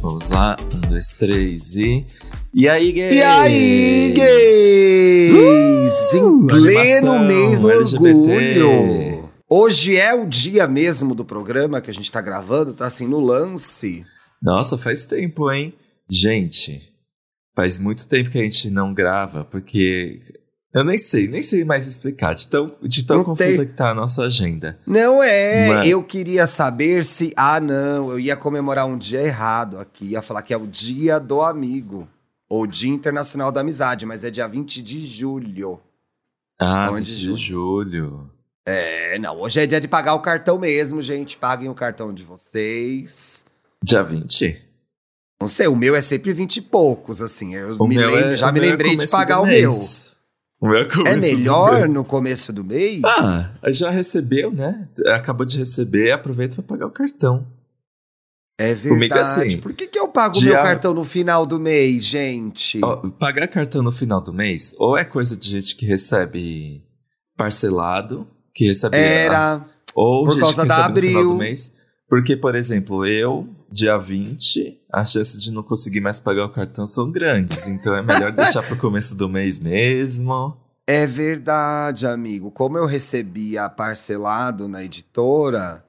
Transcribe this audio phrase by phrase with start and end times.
[0.00, 2.06] Vamos lá, um, dois, três e.
[2.54, 3.14] E aí, gays?
[3.14, 6.14] E aí, gays?
[6.14, 8.08] em pleno animação, mês do LGBT.
[8.08, 9.30] orgulho.
[9.46, 13.20] Hoje é o dia mesmo do programa que a gente tá gravando, tá assim no
[13.20, 14.06] lance.
[14.42, 15.74] Nossa, faz tempo, hein?
[16.08, 16.80] Gente,
[17.54, 20.22] faz muito tempo que a gente não grava, porque.
[20.72, 23.66] Eu nem sei, nem sei mais explicar, de tão, de tão Não confusa tem.
[23.66, 24.78] que tá a nossa agenda.
[24.86, 27.32] Não é, Mas- eu queria saber se.
[27.36, 30.06] Ah, não, eu ia comemorar um dia errado aqui.
[30.10, 32.08] Ia falar que é o dia do amigo.
[32.48, 35.80] Ou Dia Internacional da Amizade, mas é dia 20 de julho.
[36.58, 37.36] Ah, Onde 20 de julho?
[37.38, 38.30] julho.
[38.66, 41.36] É, não, hoje é dia de pagar o cartão mesmo, gente.
[41.36, 43.44] Paguem o cartão de vocês.
[43.82, 44.60] Dia 20?
[45.40, 47.54] Não sei, o meu é sempre 20 e poucos, assim.
[47.54, 49.64] Eu me lembro- é- já me é lembrei de pagar o mês.
[49.64, 50.10] O meu
[50.62, 53.00] é É melhor no começo do mês?
[53.04, 54.88] Ah, já recebeu, né?
[55.06, 57.46] Acabou de receber, aproveita pra pagar o cartão.
[58.58, 59.20] é comigo é verdade.
[59.20, 62.78] assim, Por que, que eu pago o dia- meu cartão no final do mês, gente?
[62.84, 66.84] Ó, pagar cartão no final do mês, ou é coisa de gente que recebe
[67.36, 68.96] parcelado, que recebe.
[68.98, 69.64] Era.
[69.94, 71.32] ou por gente causa que da recebe no final Abril.
[71.32, 71.72] do mês.
[72.08, 76.86] Porque, por exemplo, eu, dia 20, as chances de não conseguir mais pagar o cartão
[76.86, 77.68] são grandes.
[77.68, 80.56] Então é melhor deixar pro começo do mês mesmo.
[80.86, 82.50] É verdade, amigo.
[82.50, 85.84] Como eu recebia parcelado na editora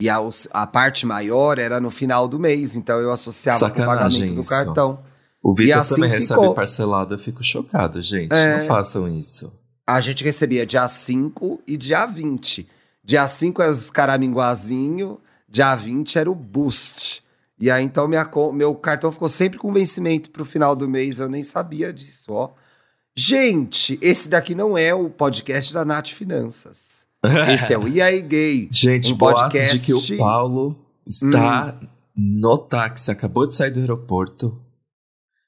[0.00, 0.18] e a,
[0.52, 4.34] a parte maior era no final do mês, então eu associava com o Sacanagem pagamento
[4.34, 4.50] do isso.
[4.50, 4.98] cartão.
[5.42, 6.54] O Vitor assim também recebe ficou.
[6.54, 8.34] parcelado, eu fico chocado, gente.
[8.34, 8.60] É.
[8.60, 9.52] Não façam isso.
[9.86, 12.68] A gente recebia dia 5 e dia 20.
[13.04, 17.22] Dia 5 era os caraminguazinho, dia 20 era o boost.
[17.58, 21.28] E aí, então, minha, meu cartão ficou sempre com vencimento pro final do mês, eu
[21.28, 22.50] nem sabia disso, ó.
[23.16, 27.06] Gente, esse daqui não é o podcast da Nath Finanças.
[27.50, 28.68] Esse é o E aí Gay.
[28.70, 31.80] Gente, um podcast- de que o Paulo está
[32.14, 34.60] no táxi, acabou de sair do aeroporto.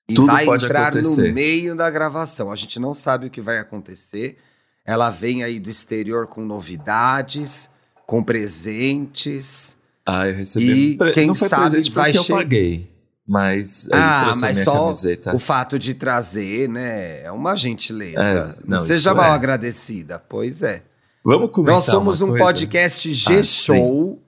[0.08, 1.28] E Tudo vai pode entrar acontecer.
[1.28, 2.50] no meio da gravação.
[2.50, 4.38] A gente não sabe o que vai acontecer.
[4.84, 7.68] Ela vem aí do exterior com novidades,
[8.06, 9.76] com presentes.
[10.10, 10.92] Ah, eu recebi.
[10.92, 12.90] E pre- quem não foi sabe presente vai porque eu che- paguei.
[13.30, 15.36] Mas ah, mas só camiseta.
[15.36, 17.22] o fato de trazer, né?
[17.24, 18.18] É uma gentileza.
[18.22, 19.34] É, não, Seja mal é.
[19.34, 20.18] agradecida.
[20.18, 20.82] Pois é.
[21.22, 22.44] Vamos comentar Nós somos um coisa?
[22.44, 24.22] podcast Ah, G-Show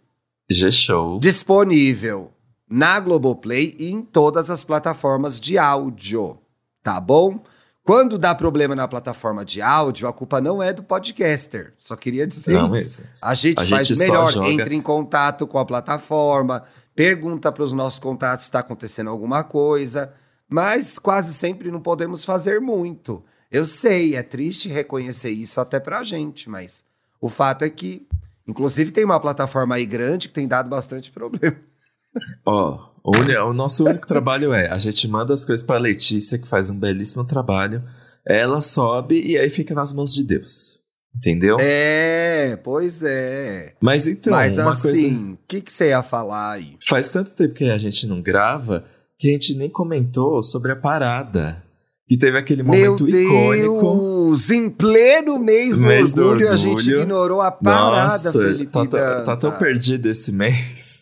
[0.51, 1.19] G-Show.
[1.19, 2.31] disponível
[2.69, 6.37] na Globoplay e em todas as plataformas de áudio,
[6.83, 7.43] tá bom?
[7.85, 11.73] Quando dá problema na plataforma de áudio, a culpa não é do podcaster.
[11.79, 13.05] Só queria dizer Não, isso.
[13.21, 16.65] A gente A faz gente melhor, joga- entra em contato com a plataforma,
[16.95, 20.13] pergunta para os nossos contatos se está acontecendo alguma coisa,
[20.49, 23.25] mas quase sempre não podemos fazer muito.
[23.51, 26.85] Eu sei, é triste reconhecer isso até pra gente, mas
[27.21, 28.07] o fato é que,
[28.47, 31.57] inclusive, tem uma plataforma aí grande que tem dado bastante problema.
[32.45, 33.11] Ó, o,
[33.49, 36.79] o nosso único trabalho é: a gente manda as coisas pra Letícia, que faz um
[36.79, 37.83] belíssimo trabalho.
[38.27, 40.79] Ela sobe e aí fica nas mãos de Deus.
[41.17, 41.57] Entendeu?
[41.59, 43.75] É, pois é.
[43.81, 44.93] Mas então, mas coisa.
[44.93, 46.77] assim, o que, que você ia falar aí?
[46.87, 48.85] Faz tanto tempo que a gente não grava
[49.21, 51.63] que a gente nem comentou sobre a parada.
[52.09, 53.81] Que teve aquele Meu momento icônico.
[53.83, 54.51] Deus!
[54.51, 57.01] Em pleno mês do, Mês do orgulho, a gente orgulho.
[57.03, 58.73] ignorou a parada, Nossa, Felipe.
[58.73, 61.00] tá, tá- tá tão perdido esse mês.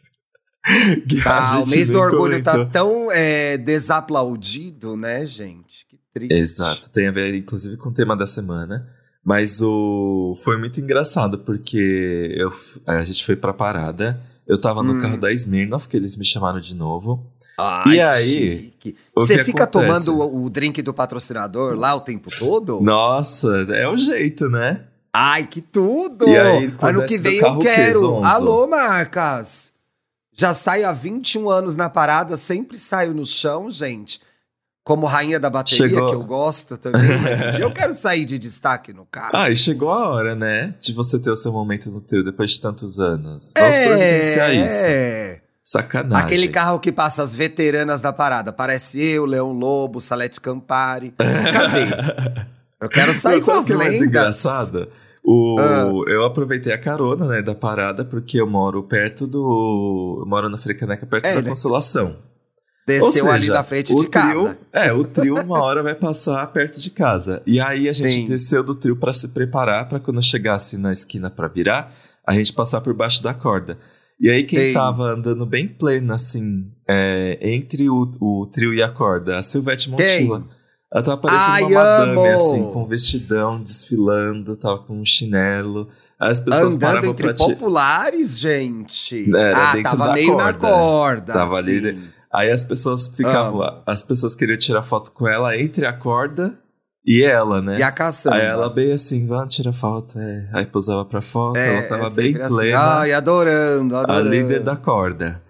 [1.23, 2.71] Tá, o mês do orgulho tá comentou.
[2.73, 5.87] tão é, desaplaudido, né, gente?
[5.89, 6.33] Que triste.
[6.35, 8.89] Exato, tem a ver inclusive com o tema da semana.
[9.25, 12.51] Mas o foi muito engraçado porque eu,
[12.87, 14.21] a gente foi pra parada.
[14.47, 15.01] Eu tava no Hum.
[15.03, 17.27] carro da Smirnoff, que eles me chamaram de novo.
[17.59, 18.73] Ai, E aí,
[19.15, 20.07] Você fica acontece?
[20.07, 22.81] tomando o, o drink do patrocinador lá o tempo todo?
[22.81, 24.85] Nossa, é o jeito, né?
[25.13, 26.27] Ai, que tudo!
[26.29, 28.25] E aí, ano que vem eu quero.
[28.25, 29.73] Alô, marcas!
[30.39, 34.21] Já saio há 21 anos na parada, sempre saio no chão, gente.
[34.85, 36.09] Como rainha da bateria, Chegou.
[36.09, 37.01] que eu gosto também.
[37.19, 39.33] Mas um dia eu quero sair de destaque no carro.
[39.35, 40.75] Ah, e chegou a hora, né?
[40.81, 43.53] De você ter o seu momento no trio depois de tantos anos.
[43.59, 44.87] Vamos providenciar isso.
[44.87, 45.41] é.
[45.63, 46.25] Sacanagem.
[46.25, 48.51] Aquele carro que passa as veteranas da parada.
[48.51, 51.13] Parece eu, Leão Lobo, Salete Campari.
[51.19, 52.47] Cadê?
[52.81, 54.07] Eu quero sair com as que é mais lendas.
[54.09, 54.89] engraçado?
[55.31, 55.91] O, Ah.
[56.11, 60.21] Eu aproveitei a carona, né, da parada, porque eu moro perto do.
[60.23, 61.49] Eu moro na Frecaneca, perto É, da né?
[61.51, 62.17] Consolação.
[62.87, 64.33] Desceu Ou ali seja, da frente de casa.
[64.33, 67.43] Trio, é, o trio uma hora vai passar perto de casa.
[67.47, 68.25] E aí a gente Sim.
[68.25, 71.93] desceu do trio pra se preparar pra quando chegasse na esquina pra virar,
[72.27, 73.79] a gente passar por baixo da corda.
[74.19, 74.73] E aí quem Tem.
[74.73, 79.91] tava andando bem pleno, assim, é, entre o, o trio e a corda, a Silvete
[79.91, 80.45] Montilla.
[80.93, 82.35] Ela tava parecendo Ai, uma madame, amo!
[82.35, 85.89] assim, com vestidão, desfilando, tava com um chinelo.
[86.19, 89.37] Aí as pessoas Andando paravam entre pra populares, gente.
[89.37, 90.59] Era ah, dentro tava da meio na corda.
[90.59, 91.33] corda.
[91.33, 92.09] Tava ali, assim.
[92.33, 96.59] Aí as pessoas ficavam, as pessoas queriam tirar foto com ela entre a corda
[97.07, 97.79] e ela, né?
[97.79, 98.37] E a caçamba.
[98.37, 100.19] Aí ela bem assim, vamos tirar foto.
[100.19, 100.49] É.
[100.53, 102.55] Aí posava pra foto, É, ela tava é bem assim.
[102.55, 102.99] plena.
[102.99, 104.29] Ai, adorando, a adorando.
[104.29, 105.41] líder da corda.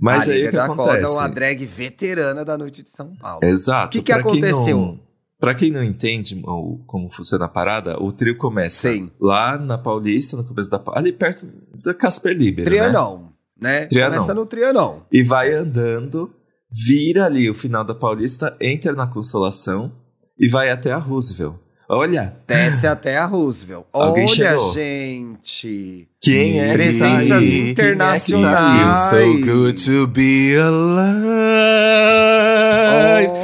[0.00, 0.88] Mas a aí o que da acontece?
[0.88, 3.44] corda é uma drag veterana da noite de São Paulo.
[3.44, 3.90] Exato.
[3.90, 4.76] Que que pra quem aconteceu?
[4.78, 5.08] não-
[5.40, 9.08] Pra quem não entende o- como funciona a parada, o trio começa Sim.
[9.20, 11.46] lá na Paulista, no começo da ali perto
[11.84, 12.76] da Casper Libero, né?
[12.76, 13.86] Trianão, né?
[13.86, 14.14] Trianon.
[14.14, 15.06] Começa no Trianão.
[15.12, 16.34] E vai andando,
[16.68, 19.92] vira ali o final da Paulista, entra na Consolação
[20.36, 21.54] e vai até a Roosevelt.
[21.90, 23.84] Olha, Desce até a Roosevelt.
[23.94, 24.72] Alguém Olha, chegou.
[24.74, 26.06] gente.
[26.20, 27.70] quem é que Presenças tá aí?
[27.70, 29.10] internacionais.
[29.10, 31.28] Quem é que So good to be alive.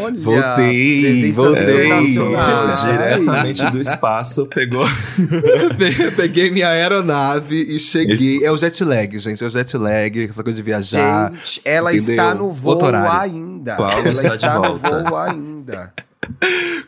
[0.04, 1.88] Olha, Voltei, presenças voltei.
[1.88, 2.80] tá internacionais.
[2.82, 4.86] diretamente do espaço, pegou.
[6.16, 8.44] Peguei minha aeronave e cheguei.
[8.44, 9.42] É o jet lag, gente.
[9.42, 11.32] É o jet lag, essa coisa de viajar.
[11.32, 12.14] Gente, ela entendeu?
[12.14, 13.76] está no voo ainda.
[13.76, 15.92] Paulo ela está de está no voo ainda.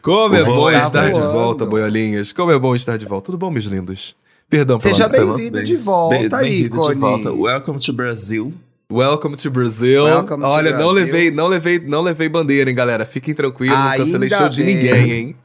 [0.02, 1.32] Como é bom estar de voando.
[1.32, 2.32] volta, boiolinhas.
[2.32, 3.26] Como é bom estar de volta.
[3.26, 4.14] Tudo bom, meus lindos?
[4.48, 6.94] Perdão pela Seja bem-vindo de volta, bem-vindo de ícone.
[7.00, 7.32] volta.
[7.32, 8.52] Welcome to Brazil.
[8.90, 10.04] Welcome to Brazil.
[10.04, 10.92] Welcome to Olha, não Brazil.
[10.92, 13.04] levei, não levei, não levei bandeira, hein, galera.
[13.04, 14.74] Fiquem tranquilos, não Ainda cancelei show de bem.
[14.76, 15.36] ninguém, hein?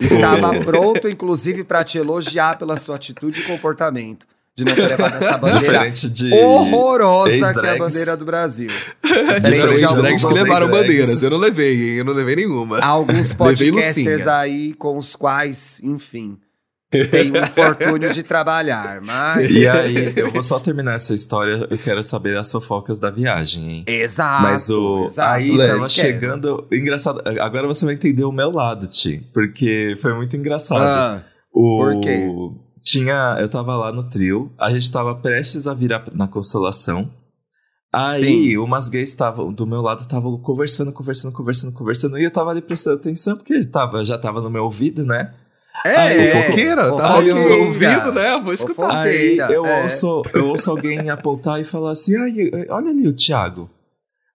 [0.00, 4.26] Estava pronto, inclusive, para te elogiar pela sua atitude e comportamento.
[4.58, 6.34] De não ter levado essa bandeira Diferente de.
[6.34, 8.68] horrorosa que é a bandeira do Brasil.
[9.44, 11.22] Tiveram de drags que levaram bandeiras.
[11.22, 11.96] Eu não levei, hein?
[11.98, 12.80] Eu não levei nenhuma.
[12.80, 16.40] Alguns podcasters aí com os quais, enfim,
[16.90, 19.48] tem um infortúnio de trabalhar, mas...
[19.48, 21.68] E aí, eu vou só terminar essa história.
[21.70, 23.84] Eu quero saber as fofocas da viagem, hein?
[23.86, 25.06] Exato, Mas o.
[25.06, 25.34] exato.
[25.34, 26.66] Aí tava chegando.
[26.72, 27.22] Engraçado.
[27.40, 29.24] Agora você vai entender o meu lado, Ti.
[29.32, 30.82] Porque foi muito engraçado.
[30.82, 31.22] Ah,
[31.52, 31.78] o...
[31.78, 32.26] por quê?
[32.90, 33.36] Tinha.
[33.38, 34.52] Eu tava lá no trio.
[34.58, 37.10] A gente tava prestes a virar na consolação.
[37.92, 38.56] Aí, Sim.
[38.58, 42.18] umas gays estavam do meu lado, estavam conversando, conversando, conversando, conversando.
[42.18, 45.34] E eu tava ali prestando atenção, porque tava, já tava no meu ouvido, né?
[45.86, 47.64] é, Fofoqueira, tá aí fofoqueira.
[47.64, 48.40] ouvido, né?
[48.42, 49.02] Vou escutar.
[49.02, 49.84] Aí eu, é.
[49.84, 52.34] ouço, eu ouço alguém apontar e falar assim: Ai,
[52.68, 53.70] olha ali o Thiago.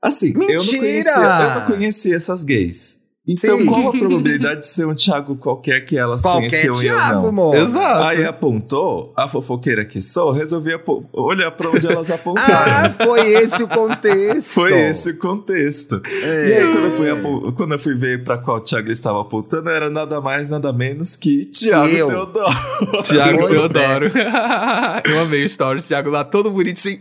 [0.01, 0.79] Assim, eu não, Mentira!
[0.79, 2.99] conhecia, eu não conhecia essas gays.
[3.25, 3.65] Então, Sim.
[3.65, 7.21] qual a probabilidade de ser um Thiago qualquer que elas Qualquer conheciam e eu Thiago,
[7.21, 7.29] não?
[7.29, 7.55] amor.
[7.55, 8.03] Exato.
[8.03, 10.71] Aí apontou, a fofoqueira que sou, resolvi
[11.13, 12.85] olhar pra onde elas apontaram.
[12.85, 14.51] Ah, foi esse o contexto.
[14.53, 16.01] Foi esse o contexto.
[16.05, 16.49] É.
[16.49, 19.89] E aí, quando eu, fui quando eu fui ver pra qual Thiago estava apontando, era
[19.89, 22.07] nada mais, nada menos que Thiago Eu.
[22.07, 22.53] Teodoro.
[23.03, 23.69] Tiago Pois é.
[23.69, 24.11] Teodoro.
[25.07, 26.99] eu amei o stories, Thiago lá todo bonitinho.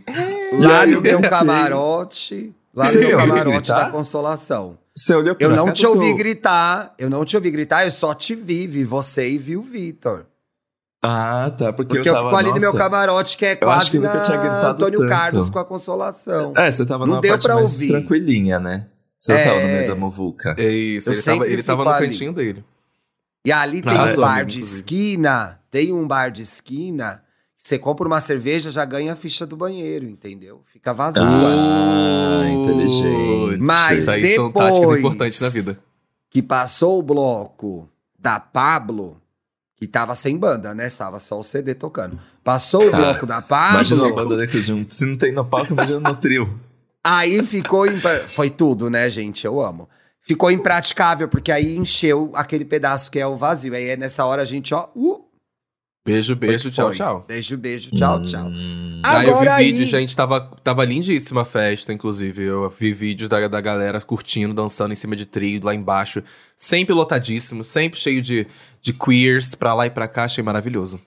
[0.53, 2.53] Lá no eu meu camarote.
[2.73, 3.83] Lá no meu camarote gritar?
[3.83, 4.77] da consolação.
[5.03, 7.91] Você olhou pra Eu não te seu- ouvi gritar, eu não te ouvi gritar, eu
[7.91, 10.25] só te vi, vi você e vi o Vitor.
[11.03, 11.73] Ah, tá.
[11.73, 12.77] Porque, Porque eu, tava, fico ali no meu nossa.
[12.77, 15.09] camarote, que é Eu quase que eu na Antônio tanto.
[15.09, 16.53] Carlos com a consolação.
[16.55, 17.89] É, você tava Não numa deu parte pra mais ouvir.
[17.89, 18.87] tranquilinha, né?
[19.17, 19.43] Você É.
[19.43, 20.55] tava no meio da muvuca.
[20.57, 22.07] É isso, Eu ele tava, ele tava no ali.
[22.07, 22.63] cantinho dele.
[23.45, 24.77] E ali tem Arrasou, um bar de inclusive.
[24.77, 27.21] esquina, tem um bar de esquina,
[27.63, 30.61] você compra uma cerveja, já ganha a ficha do banheiro, entendeu?
[30.65, 31.21] Fica vazio.
[31.23, 33.51] Ah, inteligente.
[33.51, 35.77] Putz, Mas isso aí são depois- táticas importantes na vida.
[36.29, 37.87] que passou o bloco
[38.19, 39.17] da Pablo,
[39.77, 40.89] que tava sem banda, né?
[40.89, 42.19] Tava só o CD tocando.
[42.43, 42.97] Passou o Tá.
[42.97, 43.75] bloco da Pablo.
[43.75, 44.85] Imagina uma banda dentro de um.
[44.89, 46.59] Se não tem no palco, imagina no trio.
[47.03, 47.85] Aí ficou.
[47.85, 49.45] impra- Foi tudo, né, gente?
[49.45, 49.87] Eu amo.
[50.21, 53.73] Ficou impraticável, porque aí encheu aquele pedaço que é o vazio.
[53.75, 54.87] Aí é nessa hora a gente, ó.
[54.95, 55.22] Uh,
[56.05, 57.25] Beijo, beijo, tchau, tchau.
[57.25, 58.47] Beijo, beijo, tchau, tchau.
[58.47, 59.01] Hum.
[59.05, 62.43] aí eu vi Agora aí- vídeos, gente, tava, tava lindíssima a festa, inclusive.
[62.43, 66.21] Eu vi vídeos da, da galera curtindo, dançando em cima de trio, lá embaixo.
[66.57, 68.45] Sempre lotadíssimo, sempre cheio de,
[68.81, 70.99] de queers pra lá e pra cá, achei maravilhoso.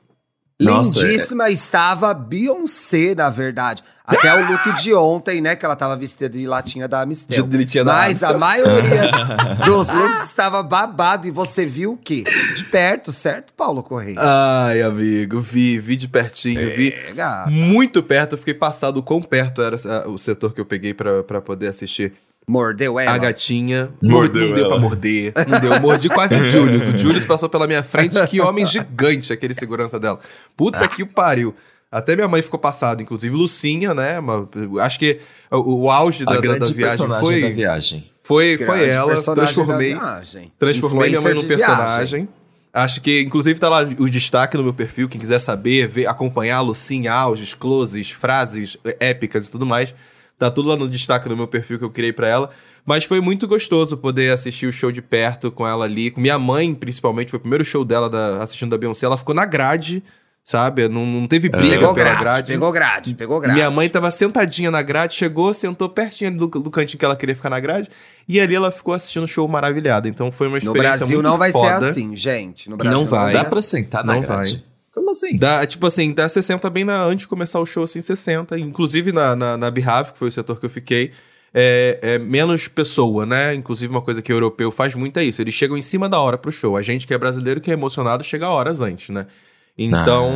[0.60, 3.82] Nossa, Lindíssima estava Beyoncé, na verdade.
[4.06, 5.56] Até o look de ontem, né?
[5.56, 7.46] Que ela tava vestida de latinha da Amistel.
[7.46, 9.10] De latinha da Mas a maioria
[9.66, 11.26] dos looks estava babado.
[11.26, 12.22] E você viu o quê?
[12.54, 14.16] De perto, certo, Paulo Correia?
[14.18, 17.46] Ai, amigo, vi, vi de pertinho, vi Pega.
[17.48, 18.34] muito perto.
[18.34, 22.14] Eu fiquei passado quão perto era ah, o setor que eu peguei pra poder assistir
[22.48, 23.12] Mordeu ela?
[23.12, 23.90] a gatinha.
[24.00, 25.32] Mordeu não deu pra morder.
[25.48, 25.72] Não deu.
[25.72, 26.94] Eu mordi quase o Julius.
[26.94, 28.24] O Julius passou pela minha frente.
[28.28, 30.20] Que homem gigante aquele segurança dela.
[30.56, 31.54] Puta que pariu.
[31.90, 34.18] Até minha mãe ficou passada, inclusive Lucinha, né?
[34.80, 35.18] Acho que
[35.50, 38.10] o, o auge da, da- da grande viagem foi, da viagem.
[38.22, 39.14] foi, Grande foi ela.
[39.14, 39.96] Transformei,
[40.58, 42.28] transformei minha mãe num personagem.
[42.72, 45.08] Acho que, inclusive, tá lá o destaque no meu perfil.
[45.08, 49.94] Quem quiser saber, ver, acompanhar a Lucinha, auges, closes, frases épicas e tudo mais.
[50.38, 52.50] Tá tudo lá no destaque no meu perfil que eu criei pra ela.
[52.84, 56.10] Mas foi muito gostoso poder assistir o show de perto com ela ali.
[56.10, 57.30] Com minha mãe, principalmente.
[57.30, 59.06] Foi o primeiro show dela da- assistindo da Beyoncé.
[59.06, 60.04] Ela ficou na grade,
[60.44, 60.86] sabe?
[60.88, 62.52] Não, não teve briga Pegou pela grade, grade.
[62.52, 63.54] pegou grade, pegou grade.
[63.56, 67.34] Minha mãe tava sentadinha na grade, chegou, sentou pertinho do, do cantinho que ela queria
[67.34, 67.88] ficar na grade,
[68.28, 70.08] e ali ela ficou assistindo o show maravilhada.
[70.08, 71.80] Então foi uma No experiência Brasil muito não vai foda.
[71.86, 72.70] ser assim, gente.
[72.70, 73.32] No Brasil Não vai.
[73.32, 73.68] Dá ser pra assim.
[73.78, 74.64] sentar na Não grade?
[74.96, 75.36] Como assim?
[75.36, 78.58] Dá, tipo assim, dá 60 bem na, antes de começar o show, assim, 60.
[78.58, 81.12] Inclusive na, na, na que foi o setor que eu fiquei,
[81.52, 83.54] é, é menos pessoa, né?
[83.54, 85.42] Inclusive uma coisa que o europeu faz muito é isso.
[85.42, 86.78] Eles chegam em cima da hora pro show.
[86.78, 89.26] A gente que é brasileiro, que é emocionado, chega horas antes, né?
[89.76, 90.32] Então,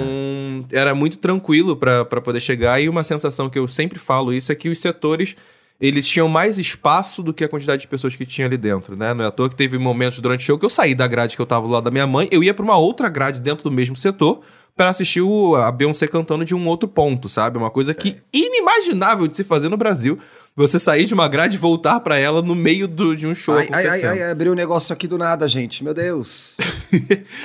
[0.70, 2.82] era muito tranquilo pra poder chegar.
[2.82, 5.36] E uma sensação que eu sempre falo isso é que os setores,
[5.80, 9.14] eles tinham mais espaço do que a quantidade de pessoas que tinha ali dentro, né?
[9.14, 11.34] Não é à toa que teve momentos durante o show que eu saí da grade
[11.34, 13.64] que eu tava do lado da minha mãe, eu ia pra uma outra grade dentro
[13.64, 14.40] do mesmo setor
[14.76, 17.58] pra assistir o, a Beyoncé cantando de um outro ponto, sabe?
[17.58, 20.18] Uma coisa que inimaginável de se fazer no Brasil.
[20.60, 23.54] Você sair de uma grade e voltar pra ela no meio do- de um show
[23.56, 25.82] Ai, ai, ai, abriu um negócio aqui do nada, gente.
[25.82, 26.54] Meu Deus.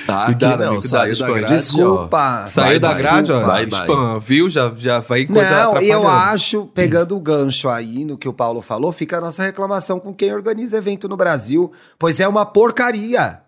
[0.06, 1.56] Tá, Cuidado, aqui não, amigo, saiu cuidado, da grade, ó.
[1.56, 2.46] Desculpa.
[2.46, 3.40] Saiu Vai, da grade, ó.
[3.40, 3.80] vai, vai.
[3.80, 4.50] Spam, viu?
[4.50, 8.32] Já, já vai coisa Não, e eu acho, pegando o gancho aí no que o
[8.32, 12.44] Paulo falou, fica a nossa reclamação com quem organiza evento no Brasil, pois é uma
[12.44, 13.40] porcaria.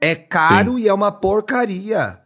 [0.00, 2.18] É caro e é uma porcaria.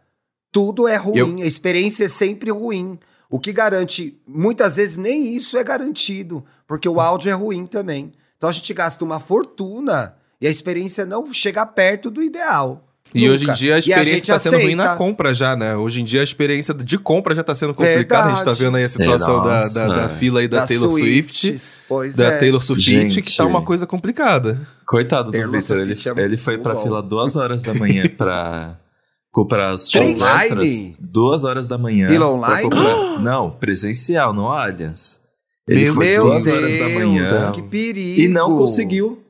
[0.51, 2.97] Tudo é ruim, a experiência é sempre ruim.
[3.29, 8.11] O que garante, muitas vezes nem isso é garantido, porque o áudio é ruim também.
[8.37, 12.85] Então a gente gasta uma fortuna e a experiência não chega perto do ideal.
[13.13, 13.33] E Nunca.
[13.33, 15.75] hoje em dia a experiência gente tá sendo ruim na compra já, né?
[15.75, 18.25] Hoje em dia a experiência de compra já tá sendo complicada.
[18.25, 18.63] A gente tá Verdade.
[18.63, 19.87] vendo aí a situação da, Nossa.
[19.87, 21.39] da, da fila aí da, Taylor Swift.
[21.39, 22.37] Swifts, Pois Da é.
[22.39, 23.21] Taylor Swift, Gente.
[23.21, 24.59] que tá uma coisa complicada.
[24.85, 26.83] Coitado do Taylor Victor, ele, Swift é ele foi pra bom.
[26.83, 28.77] fila duas horas da manhã pra
[29.31, 30.43] comprar shows Online?
[30.43, 30.95] extras.
[30.99, 32.07] Duas horas da manhã.
[32.07, 32.63] Pra online?
[32.63, 35.21] comprar- Não, presencial, no Allianz.
[35.67, 38.21] Ele Meu foi Meu duas Deus, horas da manhã que perigo.
[38.21, 39.23] e não conseguiu.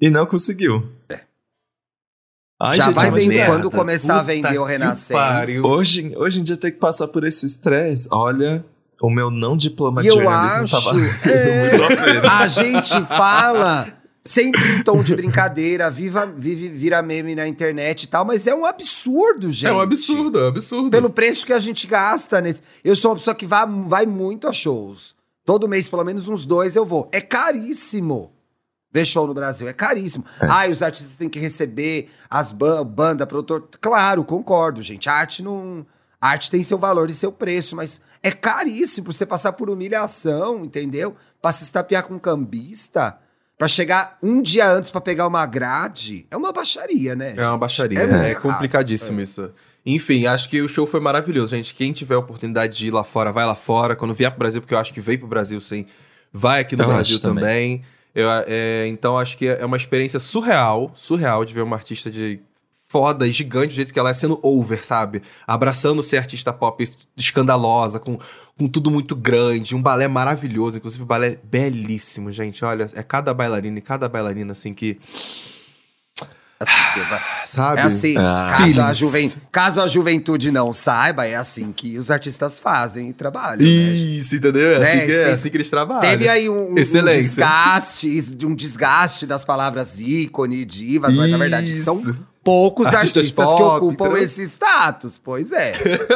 [0.00, 0.88] E não conseguiu.
[2.62, 3.52] Ai, Já gente, vai é vender merda.
[3.54, 5.66] quando começar a Puta vender o Renascença.
[5.66, 8.06] Hoje, hoje em dia tem que passar por esse estresse.
[8.12, 8.64] Olha,
[9.00, 10.98] o meu não diploma E de eu jornalismo acho, tava
[11.30, 12.38] é, muito a pena.
[12.40, 13.86] A gente fala
[14.22, 18.54] sempre em tom de brincadeira, viva, vive, vira meme na internet e tal, mas é
[18.54, 19.66] um absurdo, gente.
[19.66, 20.90] É um absurdo, é um absurdo.
[20.90, 22.62] Pelo preço que a gente gasta nesse.
[22.84, 25.14] Eu sou uma pessoa que vai, vai muito a shows.
[25.44, 27.08] Todo mês, pelo menos uns dois, eu vou.
[27.12, 28.32] É caríssimo
[28.92, 29.68] ver show no Brasil.
[29.68, 30.24] É caríssimo.
[30.40, 33.68] Ah, e os artistas têm que receber as ban banda, produtor.
[33.80, 35.08] Claro, concordo, gente.
[35.08, 35.86] A arte não.
[36.20, 40.64] a arte tem seu valor e seu preço, mas é caríssimo você passar por humilhação,
[40.64, 41.16] entendeu?
[41.40, 43.18] Pra se estapear com um cambista.
[43.60, 46.26] Pra chegar um dia antes pra pegar uma grade.
[46.30, 47.34] É uma baixaria, né?
[47.36, 49.50] É uma baixaria, É é, muito é complicadíssimo isso.
[49.84, 51.74] Enfim, acho que o show foi maravilhoso, gente.
[51.74, 53.94] Quem tiver a oportunidade de ir lá fora, vai lá fora.
[53.94, 55.84] Quando vier pro Brasil, porque eu acho que veio pro Brasil, sim.
[56.32, 57.42] Vai aqui no Eu Brasil também.
[57.42, 57.82] também.
[58.14, 62.40] Eu, é, então, acho que é uma experiência surreal, surreal de ver uma artista de
[62.90, 65.22] foda, gigante, do jeito que ela é sendo over, sabe?
[65.46, 66.82] Abraçando ser artista pop
[67.16, 68.18] escandalosa, com,
[68.58, 72.64] com tudo muito grande, um balé maravilhoso, inclusive um balé belíssimo, gente.
[72.64, 74.98] Olha, é cada bailarina e cada bailarina, assim, que.
[77.46, 77.78] Sabe?
[77.80, 78.54] É assim, Ah.
[78.58, 79.32] caso, a juven...
[79.52, 83.60] caso a juventude não saiba, é assim que os artistas fazem e trabalham.
[83.60, 83.64] né?
[83.64, 84.72] Isso, entendeu?
[84.74, 85.30] É, Né, assim, que, é sim.
[85.32, 86.02] assim que eles trabalham.
[86.02, 91.76] Teve aí um, um desgaste, um desgaste das palavras ícone, divas, mas a verdade é
[91.76, 92.29] que são Isso.
[92.44, 94.22] Poucos Artistas artistas, que pop, ocupam entendeu?
[94.24, 95.20] esse status.
[95.22, 95.74] Pois é.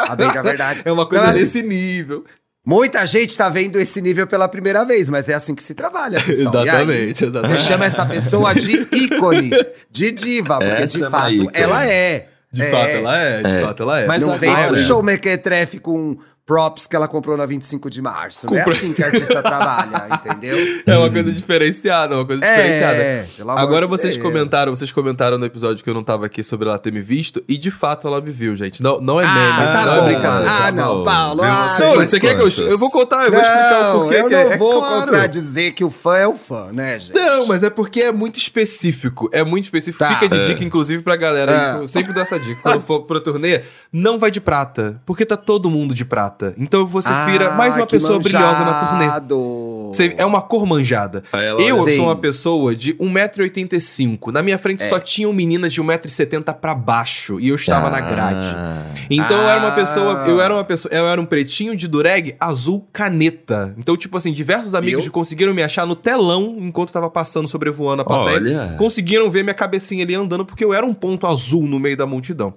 [0.09, 0.83] A bem da verdade.
[0.87, 2.25] É uma coisa Então, assim, desse nível.
[2.67, 6.19] Muita gente tá vendo esse nível pela primeira vez, mas é assim que se trabalha.
[6.21, 6.55] pessoal.
[6.65, 7.61] E aí, Exatamente, exatamente.
[7.61, 9.51] Você chama essa pessoa de ícone,
[9.91, 11.51] de diva, porque Essa de é uma fato ícone.
[11.53, 12.29] ela é.
[12.51, 12.71] De É.
[12.71, 13.43] fato, ela é.
[13.43, 13.61] De É.
[13.61, 14.07] fato, ela é.
[14.07, 16.17] Mas não agora- vem um show mequetrefe com
[16.47, 18.47] props que ela comprou na 25 de março.
[18.47, 20.57] Não é assim que a artista trabalha, entendeu?
[20.87, 23.29] É uma coisa diferenciada, uma coisa É, diferenciada.
[23.37, 24.23] pelo amor Agora de vocês Deus.
[24.27, 27.43] comentaram, vocês comentaram no episódio que eu não tava aqui sobre ela ter me visto,
[27.49, 28.83] e de fato ela me viu, gente.
[28.83, 30.09] Não, não é meme, Ah, tá não bom.
[30.09, 30.51] é brincadeira.
[30.51, 32.67] Ah, não, Paulo, ah, você Não, você quer que eu.
[32.69, 35.01] Eu vou contar, eu vou explicar o porquê eu que não é, é vou claro.
[35.07, 37.15] contradizer que o fã é o fã, né, gente?
[37.15, 39.31] Não, mas é porque é muito específico.
[39.33, 39.99] É muito específico.
[40.05, 40.15] Tá.
[40.19, 41.77] Fica de dica, inclusive, pra galera.
[41.79, 41.83] É.
[41.83, 42.61] Eu sempre dou essa dica.
[42.63, 45.01] Quando for pra turnê, não vai de prata.
[45.07, 46.34] Porque tá todo mundo de prata.
[46.59, 49.05] Então você vira Ah, mais uma pessoa brilhosa na turnê.
[49.07, 49.91] manjado.
[49.93, 51.23] Você- é uma cor manjada.
[51.33, 51.97] Ela Eu Sim.
[51.97, 54.33] sou uma pessoa de 1,85m.
[54.33, 54.89] Na minha frente É.
[54.89, 57.39] só tinham meninas de 1,70m pra baixo.
[57.41, 58.47] E eu estava na grade.
[58.57, 58.83] Ah.
[59.11, 59.75] Então eu era uma Ah.
[59.75, 60.25] pessoa.
[60.27, 60.93] Eu era uma pessoa.
[60.93, 63.75] Eu era um pretinho de dureg azul caneta.
[63.79, 65.13] Então, tipo assim, diversos amigos Eu?
[65.13, 68.37] conseguiram me achar no telão enquanto eu tava passando, sobrevoando a plateia.
[68.37, 68.75] Olha.
[68.77, 72.07] Conseguiram ver minha cabecinha ali andando, porque eu era um ponto azul no meio da
[72.07, 72.55] multidão.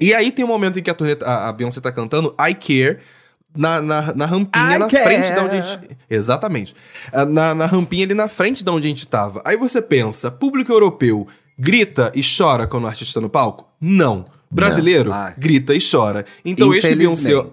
[0.00, 2.54] E aí tem um momento em que a, turnê, a, a Beyoncé tá cantando I
[2.54, 2.98] Care.
[3.56, 5.02] Na, na, na rampinha I na care.
[5.04, 5.96] frente da onde a gente.
[6.08, 6.76] Exatamente.
[7.12, 9.42] Ah, Na, na rampinha ali na frente da onde a gente tava.
[9.44, 11.26] Aí você pensa, público europeu
[11.58, 13.66] grita e chora quando o artista tá no palco?
[13.80, 14.24] Não.
[14.52, 15.34] Brasileiro Ai.
[15.36, 16.24] grita e chora.
[16.44, 17.44] Então este Beyoncé,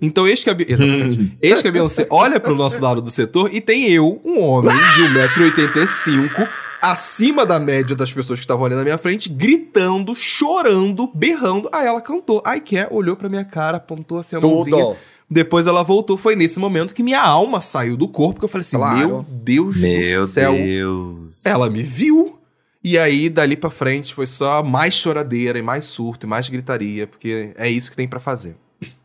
[0.00, 1.36] então este que a, Be- exatamente.
[1.42, 4.70] este que a Beyoncé olha pro nosso lado do setor e tem eu, um homem
[4.74, 5.02] de
[5.50, 6.48] 1,85m,
[6.90, 11.68] acima da média das pessoas que estavam ali na minha frente, gritando, chorando, berrando.
[11.72, 12.42] Aí ela cantou.
[12.44, 14.76] Ai, quer, olhou pra minha cara, apontou assim a mãozinha.
[14.76, 14.96] Tudo.
[15.28, 16.16] Depois ela voltou.
[16.16, 18.98] Foi nesse momento que minha alma saiu do corpo, que eu falei assim: Claro.
[19.08, 20.52] Meu Deus Meu do céu.
[20.54, 21.44] Deus.
[21.44, 22.38] Ela me viu.
[22.82, 27.04] E aí, dali pra frente, foi só mais choradeira e mais surto e mais gritaria,
[27.08, 28.54] porque é isso que tem pra fazer.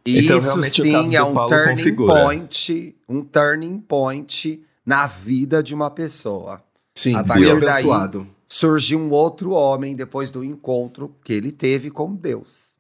[0.05, 2.13] Então, Isso sim é um Paulo turning configura.
[2.23, 6.61] point, um turning point na vida de uma pessoa.
[7.01, 8.27] Sim, A fui abençoado.
[8.47, 12.75] Surgiu um outro homem depois do encontro que ele teve com Deus.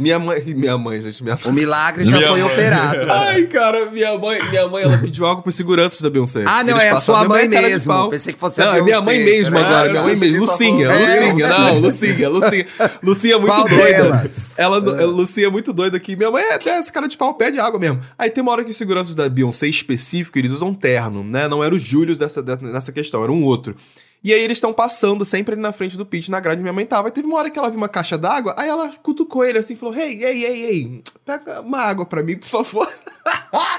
[0.00, 2.52] Minha mãe, minha mãe, gente, minha O milagre já Minha foi mãe.
[2.52, 3.06] operado.
[3.12, 6.42] Ai, cara, minha mãe, minha mãe, ela pediu algo pros seguranças da Beyoncé.
[6.46, 8.08] Ah, não, Eles é a sua mãe é mesmo.
[8.10, 9.06] Pensei que fosse a Não, é minha Beyoncé.
[9.06, 10.26] mãe mesmo Ah, agora, minha mãe mesmo.
[10.32, 12.28] que Lucinha, falando- Lucinha, É, não, Lucinha.
[12.28, 12.66] Lucinha,
[13.02, 13.34] Lucinha.
[13.34, 13.84] É muito Qual doida.
[14.02, 14.58] delas?
[14.58, 16.16] Ela, Lucinha é muito doida aqui.
[16.16, 18.00] Minha mãe é até esse cara de pau, pé de água mesmo.
[18.18, 21.46] Aí tem uma hora que os seguranças da Beyoncé específico, eles usam terno, né?
[21.46, 23.76] Não era o Julius dessa, dessa, nessa questão, era um outro.
[24.22, 26.84] E aí eles estão passando sempre ali na frente do pitch, na grade, minha mãe
[26.84, 27.08] tava.
[27.08, 29.76] E teve uma hora que ela viu uma caixa d'água, aí ela cutucou ele assim,
[29.76, 32.86] falou, ei, ei, ei, ei, pega uma água pra mim, por favor.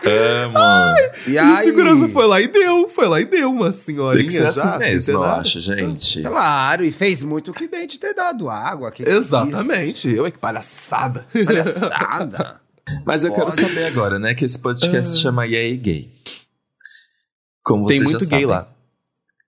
[0.03, 0.95] É, mano.
[1.27, 3.74] E E o aí, segurança foi lá e deu, foi lá e deu uma Tem
[3.74, 4.75] senhorinha que ser já.
[4.75, 6.21] assim mesmo, eu acho, gente.
[6.21, 8.91] Claro, e fez muito que bem de ter dado água.
[8.91, 10.13] Que Exatamente.
[10.13, 11.25] Eu, que palhaçada.
[11.33, 12.62] Palhaçada.
[13.05, 13.62] Mas eu quero Pode.
[13.62, 14.33] saber agora, né?
[14.36, 16.10] Que esse podcast se chama E aí Gay.
[17.63, 17.88] Como Ah.
[17.88, 18.45] Tem vocês muito já gay sabem.
[18.45, 18.67] lá.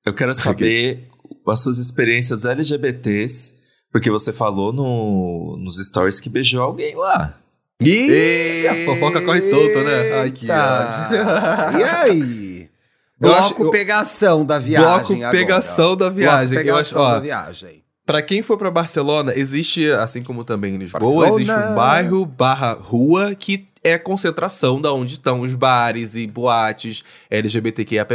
[0.05, 1.07] Eu quero saber
[1.47, 3.53] as suas experiências LGBTs,
[3.91, 7.37] porque você falou no, nos stories que beijou alguém lá.
[7.81, 10.13] Ih, a fofoca corre solta, né?
[10.21, 11.79] Ai, que ódio.
[11.79, 12.69] E aí?
[13.19, 15.31] Bloco acho- pegação da viagem Bloco agora.
[15.31, 16.47] pegação da viagem.
[16.63, 17.83] Bloco acho, pegação ó, da viagem.
[18.05, 21.41] Pra quem for pra Barcelona, existe, assim como também em Lisboa, Barcelona.
[21.41, 27.03] existe um bairro barra rua que é concentração da onde estão os bares e boates
[27.29, 28.13] LGBTQIAP+,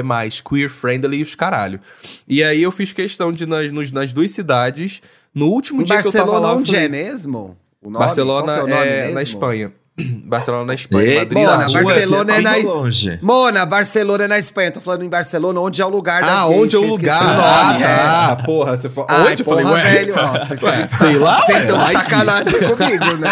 [0.49, 1.81] queer friendly e os caralho.
[2.27, 5.03] E aí eu fiz questão de, nas, nos- nas duas cidades,
[5.35, 6.53] no último Em dia que eu tava Barcelona, lá...
[6.55, 7.57] eu onde falei- é mesmo?
[7.83, 8.53] Barcelona
[8.85, 9.73] é, é na Espanha.
[10.25, 11.09] Barcelona na Espanha.
[11.09, 11.83] Ei, Madrid Bona, na rua.
[11.83, 13.19] Barcelona é na- Passou longe.
[13.23, 14.71] Mona, Barcelona é na Espanha.
[14.71, 17.23] Tô falando em Barcelona, onde é o lugar das Ah, onde é o eu lugar?
[17.25, 17.87] nome, é.
[17.87, 18.45] Ah, tá.
[18.45, 19.07] Porra, você falou.
[19.11, 19.43] Ai, onde?
[19.43, 19.93] Eu porra, falei, ué.
[19.93, 20.15] velho.
[20.17, 23.31] ó, Vocês estão sei lá, Vocês estão de que- sacanagem comigo, né?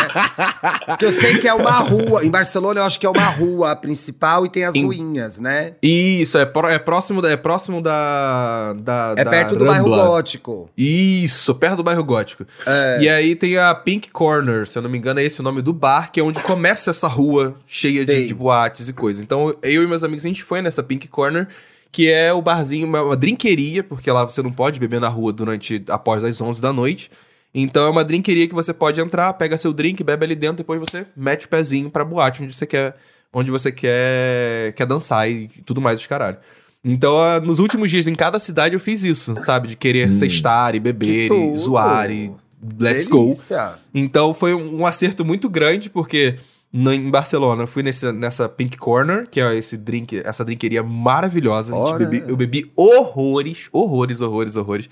[0.99, 2.25] Que eu sei que é uma rua.
[2.25, 5.73] Em Barcelona, eu acho que é uma rua principal e tem as Em- ruínas, né?
[5.83, 9.15] Isso, é, pró- é próximo, da, é próximo da, da.
[9.17, 10.07] É da perto do bairro Rambla.
[10.07, 10.69] gótico.
[10.77, 12.45] Isso, perto do bairro gótico.
[12.67, 12.99] É.
[13.03, 15.63] E aí tem a Pink Corner, se eu não me engano, é esse o nome
[15.63, 16.56] do bar, que é onde começa
[16.91, 19.23] essa rua cheia de, de boates e coisa.
[19.23, 21.49] Então eu e meus amigos, a gente foi nessa Pink Corner,
[21.91, 25.33] que é o barzinho, uma, uma drinqueria, porque lá você não pode beber na rua
[25.33, 27.11] durante após as 11 da noite.
[27.55, 30.79] Então é uma drinqueria que você pode entrar, pega seu drink, bebe ali dentro, depois
[30.79, 32.97] você mete o pezinho pra boate onde você quer,
[33.33, 36.37] onde você quer, quer dançar e tudo mais os caralho.
[36.85, 39.69] Então, nos últimos dias em cada cidade eu fiz isso, sabe?
[39.69, 42.33] De querer sextar e beber e zoar e
[42.79, 43.25] let's go.
[43.25, 43.75] Delícia.
[43.95, 46.37] Então foi um, um acerto muito grande, porque
[46.73, 50.83] no- em Barcelona eu fui nesse, nessa Pink Corner, que é esse drink, essa drinqueria
[50.83, 51.75] maravilhosa.
[51.99, 54.89] Bebi- eu bebi horrores, horrores, horrores, horrores.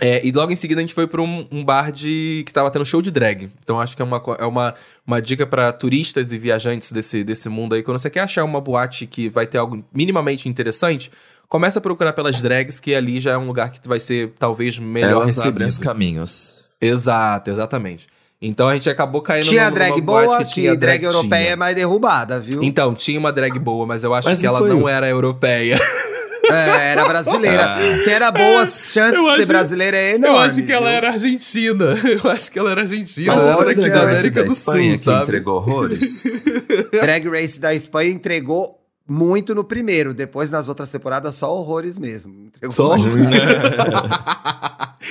[0.00, 2.70] É, e logo em seguida a gente foi pra um, um bar de que tava
[2.70, 3.50] tendo show de drag.
[3.62, 4.74] Então acho que é uma, é uma,
[5.06, 7.82] uma dica pra turistas e viajantes desse, desse mundo aí.
[7.82, 11.10] Quando você quer achar uma boate que vai ter algo minimamente interessante,
[11.50, 14.78] começa a procurar pelas drags, que ali já é um lugar que vai ser talvez
[14.78, 15.48] melhor Elas recebido.
[15.50, 16.64] abrem os caminhos.
[16.80, 18.06] Exato, exatamente.
[18.40, 21.52] Então a gente acabou caindo Tinha numa- drag boa, que, tinha drag europeia tinha.
[21.52, 22.62] é mais derrubada, viu?
[22.62, 25.06] Então, tinha uma drag boa, mas eu acho Mas que não ela não o- era
[25.08, 25.76] europeia.
[26.52, 27.76] É, era brasileira.
[27.76, 27.96] Ah.
[27.96, 30.46] Se era boa, as chances Eu de ser brasileira é eu enorme.
[30.48, 30.96] acho que ela viu?
[30.96, 31.84] era argentina.
[32.24, 33.32] Eu acho que ela era argentina.
[33.32, 35.22] Mas do que da Drag América da do Espanha Sul, que sabe?
[35.22, 36.42] entregou horrores?
[36.90, 38.79] Drag Race da Espanha entregou
[39.12, 40.14] muito no primeiro.
[40.14, 42.46] Depois, nas outras temporadas, só horrores mesmo.
[42.46, 42.94] Entregou Só?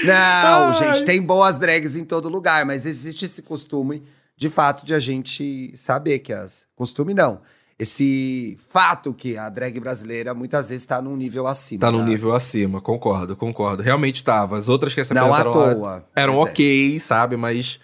[0.06, 0.74] Não, Ai.
[0.74, 4.04] gente, tem boas drags em todo lugar, mas existe esse costume,
[4.38, 6.66] de fato, de a gente saber que as.
[6.76, 7.42] Costume não.
[7.78, 11.80] Esse fato que a drag brasileira muitas vezes está num nível acima.
[11.82, 13.82] Tá num da- nível acima, concordo, concordo.
[13.82, 14.58] Realmente tava.
[14.58, 16.06] As outras que se Não à lá toa.
[16.16, 16.38] eram é.
[16.38, 17.36] ok, sabe?
[17.38, 17.80] Mas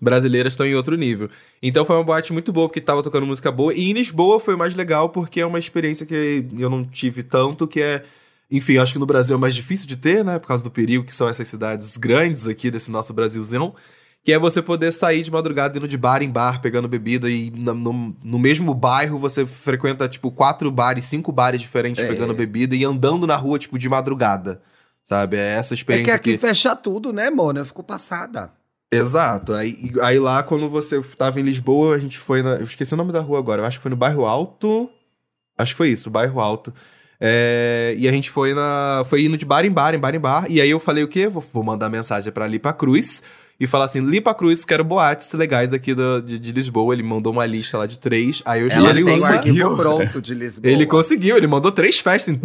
[0.00, 1.28] brasileiras estão em outro nível.
[1.62, 3.74] Então foi uma boate muito boa, porque tava tocando música boa.
[3.74, 7.66] E em Lisboa foi mais legal, porque é uma experiência que eu não tive tanto,
[7.66, 8.04] que é.
[8.50, 10.38] Enfim, acho que no Brasil é mais difícil de ter, né?
[10.38, 13.74] Por causa do perigo que são essas cidades grandes aqui desse nosso Brasilzão.
[14.24, 17.50] Que é você poder sair de madrugada indo de bar em bar, pegando bebida, e
[17.50, 22.08] no, no- mesmo bairro você frequenta, tipo, quatro bares, cinco bares diferentes É.
[22.08, 24.60] pegando bebida e andando na rua, tipo, de madrugada.
[25.04, 25.36] Sabe?
[25.36, 27.60] É essa É experiência que aqui que- fecha tudo, né, Mona?
[27.60, 28.50] Eu fico passada.
[28.92, 29.52] Exato.
[29.52, 32.54] Aí, aí lá, quando você tava em Lisboa, a gente foi na.
[32.54, 33.62] Eu esqueci o nome da rua agora.
[33.62, 34.90] Eu acho que foi no Bairro Alto.
[35.58, 36.72] Acho que foi isso, Bairro Alto.
[37.20, 39.04] É, e a gente foi na.
[39.06, 40.46] Foi indo de bar em bar, em bar em bar.
[40.48, 41.28] E aí eu falei o quê?
[41.28, 43.22] Vou, vou mandar mensagem pra Lipa Cruz
[43.60, 46.94] e falar assim: Lipa Cruz, quero boates legais aqui do, de, de Lisboa.
[46.94, 48.40] Ele mandou uma lista lá de três.
[48.44, 49.76] Aí eu Ela ele tem o conseguiu.
[49.76, 50.72] pronto de Lisboa.
[50.72, 52.34] Ele conseguiu, ele mandou três festas.
[52.34, 52.40] Assim,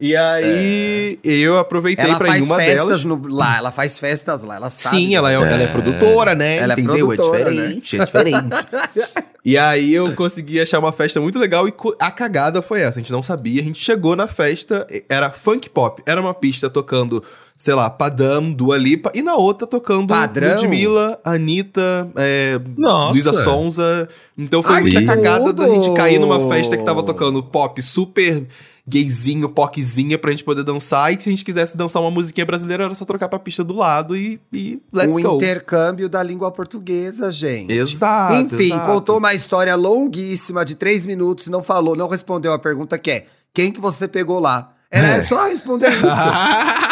[0.00, 3.04] e aí eu aproveitei Ela pra ir uma delas.
[3.04, 4.96] no- lá, ela faz festas lá, ela sabe.
[4.96, 5.66] Sim, ela é, ela é É.
[5.66, 6.56] produtora, né?
[6.56, 7.06] Ela é Entendeu?
[7.08, 8.48] produtora, é diferente, é diferente.
[9.44, 12.98] e aí eu consegui achar uma festa muito legal e a cagada foi essa.
[12.98, 16.02] A gente não sabia, a gente chegou na festa, era funk pop.
[16.06, 17.22] Era uma pista tocando,
[17.56, 20.54] sei lá, Padam, Dua Lipa, e na outra tocando Padrão?
[20.56, 23.12] Ludmilla, Anitta, é, Nossa.
[23.12, 24.08] Luísa Sonza.
[24.38, 28.46] Então foi Ai, muita cagada da gente cair numa festa que tava tocando pop super
[28.90, 31.12] gayzinho, pockzinha pra gente poder dançar.
[31.12, 33.74] E se a gente quisesse dançar uma musiquinha brasileira, era só trocar pra pista do
[33.74, 35.36] lado e, e let's um go.
[35.36, 37.72] intercâmbio da língua portuguesa, gente.
[37.72, 38.34] Exato.
[38.34, 38.86] Enfim, exato.
[38.86, 43.10] contou uma história longuíssima de três minutos e não falou, não respondeu a pergunta que
[43.10, 44.72] é: quem que você pegou lá?
[44.90, 45.20] Era É.
[45.20, 46.02] só responder isso.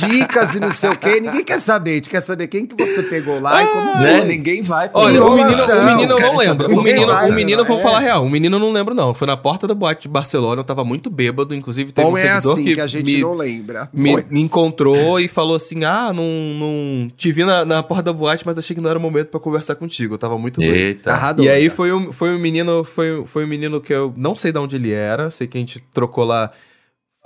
[0.00, 1.20] Dicas e não sei o quê.
[1.20, 1.90] Ninguém quer saber.
[1.90, 4.00] A gente quer saber quem que você pegou lá e como foi.
[4.00, 4.24] Né?
[4.24, 6.78] Ninguém vai Olha, o menino, o menino eu não lembro.
[6.78, 7.82] O menino, vai, o menino, vamos É.
[7.82, 8.24] falar real.
[8.24, 9.14] O menino eu não lembro, não.
[9.14, 11.54] Foi na porta da boate de Barcelona, eu tava muito bêbado.
[11.54, 13.88] Inclusive, teve Bom um é seguidor assim que, que, a gente me, não lembra.
[13.92, 18.12] me, me encontrou e falou assim: Ah, não, não te vi na, na porta da
[18.12, 20.14] boate, mas achei que não era o momento pra conversar contigo.
[20.14, 20.74] Eu tava muito doido.
[20.74, 21.10] Eita.
[21.10, 21.76] Agarrador, E aí tá?
[21.76, 24.76] foi um, foi um menino, foi, foi um menino que eu não sei de onde
[24.76, 26.50] ele era, sei que a gente trocou lá.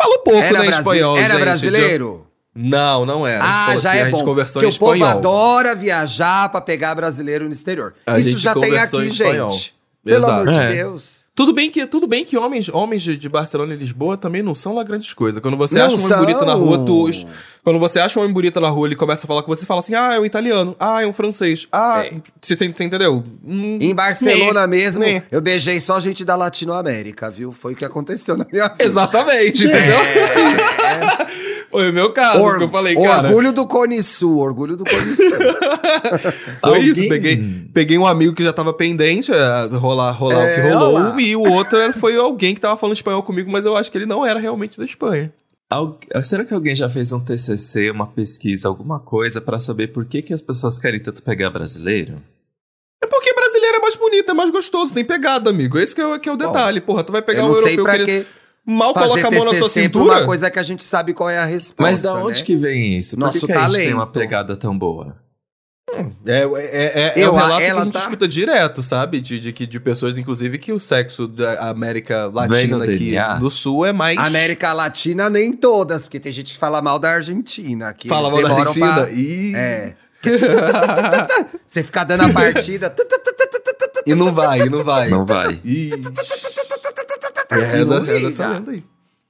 [0.01, 1.17] Falou pouco, Era, né, brasi- espanhol.
[1.17, 1.41] era gente.
[1.43, 2.27] brasileiro?
[2.55, 3.41] Não, não era.
[3.45, 4.25] Gente Ah, falou já assim, é A gente bom.
[4.25, 7.95] conversou Porque em o povo adora viajar pra pegar brasileiro no exterior.
[8.07, 9.75] A Isso já tem aqui, gente.
[10.05, 10.33] Pelo Exato.
[10.33, 10.73] amor de É.
[10.75, 11.25] Deus.
[11.37, 14.55] Tudo bem que, tudo bem que homens, homens de, de Barcelona e Lisboa também não
[14.55, 15.43] são lá grandes coisas.
[15.43, 17.11] Quando você Não acha um homem bonito na rua, tu.
[17.65, 19.81] Quando você acha um homem bonito na rua, ele começa a falar com você, fala
[19.81, 22.05] assim: ah, é um italiano, ah, é um francês, ah.
[22.41, 23.25] Você, tem- você entendeu?
[23.45, 25.25] Hum, Em Barcelona mesmo, né.
[25.33, 27.53] eu beijei só gente da Latinoamérica, viu?
[27.53, 28.85] Foi o que aconteceu na minha vida.
[28.85, 29.97] Exatamente, entendeu?
[31.75, 33.29] Foi o meu caso Or- que eu falei, cara.
[33.29, 35.39] orgulho do Cone Sul, orgulho do Cone Sul.
[36.61, 40.55] Foi isso, peguei, peguei um amigo que já tava pendente, é, rolar, rolar o É,
[40.55, 43.77] que olha rolou, e o outro foi alguém que tava falando espanhol comigo, mas eu
[43.77, 45.33] acho que ele não era realmente da Espanha.
[45.71, 50.05] Al- Será que alguém já fez um TCC, uma pesquisa, alguma coisa pra saber por
[50.05, 52.23] que, que as pessoas querem tanto pegar brasileiro?
[53.03, 55.77] É porque brasileiro é mais bonito, é mais gostoso, tem pegada, amigo.
[55.79, 56.81] Esse que é, o- que é o detalhe.
[56.81, 58.27] Porra, tu vai pegar eu um não sei europeu pra que
[58.67, 60.05] mal fazer coloca a mão na sua cintura.
[60.05, 62.47] uma coisa que a gente sabe qual é a resposta, Mas da onde né?
[62.47, 63.17] que vem isso?
[63.17, 64.13] Por Nosso que, que a gente tem uma talento.
[64.19, 65.17] pegada tão boa?
[66.27, 69.21] É, é, é, é Eu- um relato que a gente tá- escuta direto, sabe?
[69.21, 73.35] De, de, que- de pessoas, inclusive, que o sexo da América Latina aqui DNA.
[73.35, 74.19] do Sul é mais...
[74.19, 77.93] América Latina nem todas, porque tem gente que fala mal da Argentina.
[77.93, 78.95] Que Fala mal da Argentina.
[79.03, 79.55] pra- Ih.
[79.55, 79.95] É.
[81.67, 82.93] Você ficar dando a partida.
[84.07, 85.09] E não vai, e não vai.
[85.09, 85.61] Não vai.
[85.63, 86.01] Ixi.
[87.61, 88.85] É, reza, reza essa lenda aí.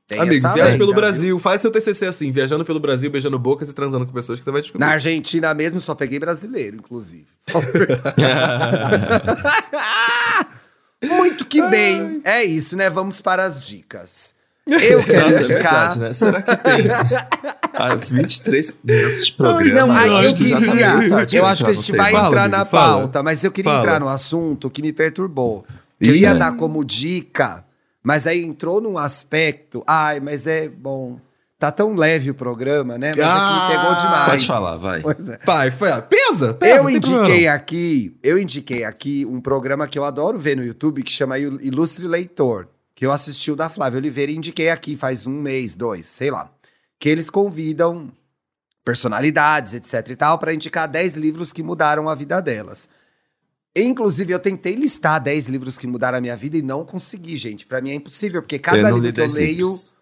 [0.06, 1.00] Tem Amigo, viaja lenda, pelo viu?
[1.00, 4.44] Brasil, faz seu TCC assim, viajando pelo Brasil, beijando bocas e transando com pessoas que
[4.44, 4.84] você vai descobrir.
[4.84, 7.26] Na Argentina mesmo, só peguei brasileiro, inclusive.
[11.02, 12.20] Muito que bem.
[12.24, 12.90] É isso, né?
[12.90, 14.34] Vamos para as dicas.
[14.66, 15.60] Eu quero Nossa, é indicar.
[15.62, 16.12] verdade, né?
[16.12, 16.84] Será que tem
[17.74, 19.86] ah, 23 minutos de programa?
[19.94, 21.08] Não, eu, acho que já tá queria.
[21.08, 22.12] tarde eu acho que a gente vai.
[22.12, 22.98] Fala, entrar amigo, na fala.
[23.00, 23.82] pauta, mas eu queria Fala.
[23.84, 25.66] entrar no assunto que me perturbou.
[26.00, 26.34] Eu Ih, ia é.
[26.34, 27.64] dar como dica,
[28.04, 29.82] mas aí entrou num aspecto.
[29.86, 31.18] Ai, mas é bom.
[31.58, 33.12] Tá tão leve o programa, né?
[33.16, 34.30] Mas Ah, aqui pegou demais.
[34.30, 35.00] Pode falar, vai.
[35.00, 35.38] Pois é.
[35.38, 36.54] Pai, foi, pesa, pesa.
[36.74, 37.54] Eu problema indiquei não.
[37.54, 41.58] aqui, eu indiquei aqui um programa que eu adoro ver no YouTube que chama Il-
[41.62, 45.74] Ilustre Leitor, que eu assisti o da Flávia Oliveira e indiquei aqui faz um mês,
[45.74, 46.50] dois, sei lá.
[46.98, 48.10] Que eles convidam
[48.84, 52.88] personalidades, etc e tal, para indicar 10 livros que mudaram a vida delas.
[53.76, 57.66] Inclusive, eu tentei listar 10 livros que mudaram a minha vida e não consegui, gente.
[57.66, 59.96] Pra mim é impossível, porque cada livro li que eu 10 leio livros.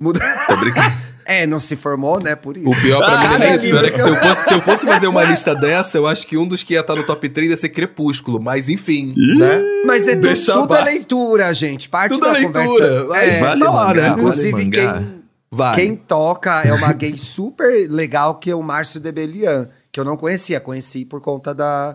[0.00, 0.20] muda.
[1.30, 2.34] É, não se formou, né?
[2.34, 2.70] Por isso.
[2.70, 3.66] O pior pra Cada mim é isso.
[3.66, 6.26] pior é que se eu- fosse, se eu fosse fazer uma lista dessa, eu acho
[6.26, 8.40] que um dos que ia estar no top 3 ia ser Crepúsculo.
[8.40, 9.60] Mas enfim, né?
[9.84, 10.84] Mas é tu- tudo é abaixo.
[10.86, 11.86] leitura, gente.
[11.90, 12.64] Parte Tudo da é leitura.
[12.64, 13.04] conversa.
[13.04, 14.00] Vai, É, vale tá lá, mangá, né?
[14.08, 14.94] vale inclusive, mangá.
[14.94, 15.74] quem, Vai.
[15.74, 20.16] quem toca é uma gay super legal, que é o Márcio Debelian, que eu não
[20.16, 20.58] conhecia.
[20.60, 21.94] Conheci por conta da,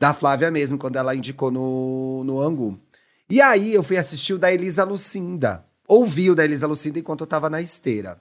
[0.00, 2.80] da Flávia mesmo, quando ela indicou no, no Angu.
[3.28, 5.62] E aí eu fui assistir o da Elisa Lucinda.
[5.86, 8.18] Ouvi o da Elisa Lucinda enquanto eu tava na esteira.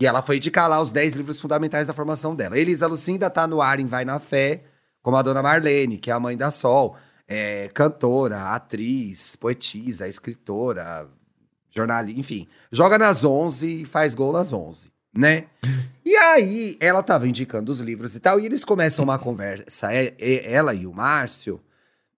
[0.00, 2.58] E ela foi indicar lá os 10 livros fundamentais da formação dela.
[2.58, 4.62] Elisa Lucinda tá no ar em Vai na Fé,
[5.02, 6.96] como a dona Marlene, que é a mãe da Sol.
[7.28, 11.06] É cantora, atriz, poetisa, escritora,
[11.70, 12.48] jornalista, enfim.
[12.72, 15.44] Joga nas 11 e faz gol nas 11, né?
[16.10, 20.12] E aí, ela tava indicando os livros e tal, e eles começam uma conversa, é-
[20.18, 21.60] é- ela e o Márcio,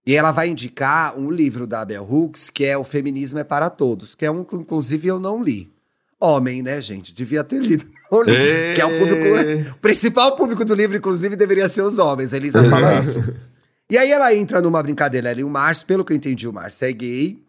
[0.07, 3.69] e ela vai indicar um livro da Bell Hooks, que é O Feminismo é para
[3.69, 5.71] Todos, que é um que, inclusive, eu não li.
[6.19, 7.13] Homem, né, gente?
[7.13, 7.85] Devia ter lido.
[8.75, 9.73] Que é o público.
[9.77, 12.33] O principal público do livro, inclusive, deveria ser os homens.
[12.33, 13.23] A Elisa fala isso.
[13.91, 16.53] E aí ela entra numa brincadeira, ela e o Márcio, pelo que eu entendi, o
[16.53, 17.43] Márcio é gay.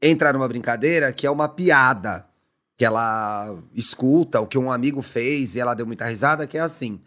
[0.00, 2.24] Entra numa brincadeira que é uma piada
[2.76, 6.60] que ela escuta, o que um amigo fez e ela deu muita risada, que é
[6.60, 7.00] assim.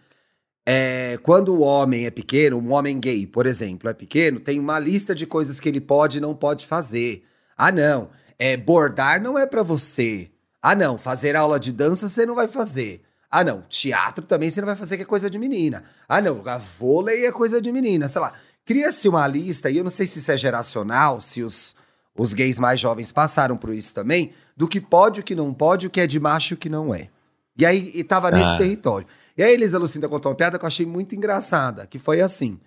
[0.65, 4.79] É, quando o homem é pequeno, um homem gay, por exemplo, é pequeno, tem uma
[4.79, 7.23] lista de coisas que ele pode e não pode fazer.
[7.57, 8.09] Ah, não.
[8.37, 10.29] É, bordar não é pra você.
[10.61, 10.97] Ah, não.
[10.97, 13.01] Fazer aula de dança você não vai fazer.
[13.31, 13.61] Ah, não.
[13.69, 15.85] Teatro também você não vai fazer, que é coisa de menina.
[16.07, 16.41] Ah, não.
[16.45, 18.07] A vôlei é coisa de menina.
[18.07, 18.33] Sei lá.
[18.65, 21.73] Cria-se uma lista, e eu não sei se isso é geracional, se os,
[22.17, 25.87] os gays mais jovens passaram por isso também, do que pode, o que não pode,
[25.87, 27.09] o que é de macho e o que não é.
[27.57, 28.57] E aí, e tava nesse Ah.
[28.57, 29.07] território.
[29.37, 32.21] E aí, a Elisa Lucinda contou uma piada que eu achei muito engraçada, que foi
[32.21, 32.59] assim.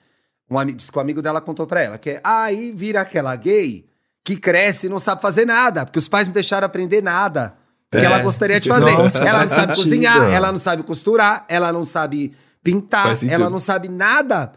[0.51, 3.35] Um amigo, diz que o amigo dela contou pra ela, que é, aí vira aquela
[3.37, 3.85] gay
[4.25, 7.55] que cresce e não sabe fazer nada, porque os pais não deixaram aprender nada.
[7.91, 8.05] Que É.
[8.05, 8.93] ela gostaria de fazer.
[8.93, 9.85] Nossa, ela não sabe sentido.
[9.85, 12.33] cozinhar, ela não sabe costurar, ela não sabe
[12.63, 14.53] pintar, ela não sabe nada.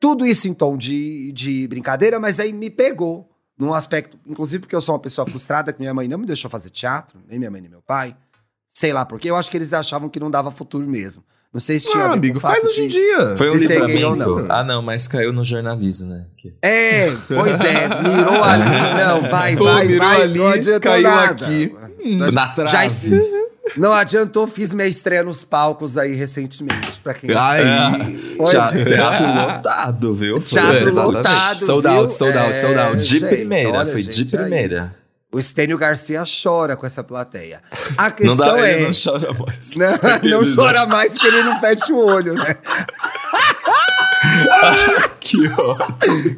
[0.00, 3.28] Tudo isso em tom de, de brincadeira, mas aí me pegou
[3.58, 6.50] num aspecto, inclusive porque eu sou uma pessoa frustrada, que minha mãe não me deixou
[6.50, 8.16] fazer teatro, nem minha mãe nem meu pai.
[8.68, 11.24] Sei lá porque eu acho que eles achavam que não dava futuro mesmo.
[11.52, 13.34] Não sei se tinha Ah, amigo, faz hoje em de- dia.
[13.36, 14.06] Foi um livramento.
[14.08, 14.52] ou não.
[14.54, 16.26] Ah, não, mas caiu no jornalismo, né?
[16.60, 18.64] É, pois é, mirou ali,
[19.04, 21.46] não, vai, Pô, vai, mirou vai, ali, não adiantou caiu nada.
[21.46, 21.72] aqui.
[22.34, 22.70] Na trave.
[22.70, 22.84] Já
[23.76, 27.62] não adiantou, fiz minha estreia nos palcos aí recentemente, pra quem Ai,
[28.44, 28.84] Teatro, é.
[28.84, 30.40] teatro lotado, viu?
[30.40, 31.16] Teatro exatamente.
[31.16, 31.96] lotado, Sold viu?
[31.98, 32.96] out, sold out, sold out.
[32.96, 34.42] De gente, primeira, olha, foi gente, de aí.
[34.42, 34.94] primeira.
[35.32, 37.60] O Estênio Garcia chora com essa plateia.
[37.98, 38.74] A Não questão dá, é...
[38.76, 39.70] ele não chora mais.
[40.22, 42.56] Não, não chora mais que ele não fecha o olho, né?
[45.20, 46.36] Que ótimo.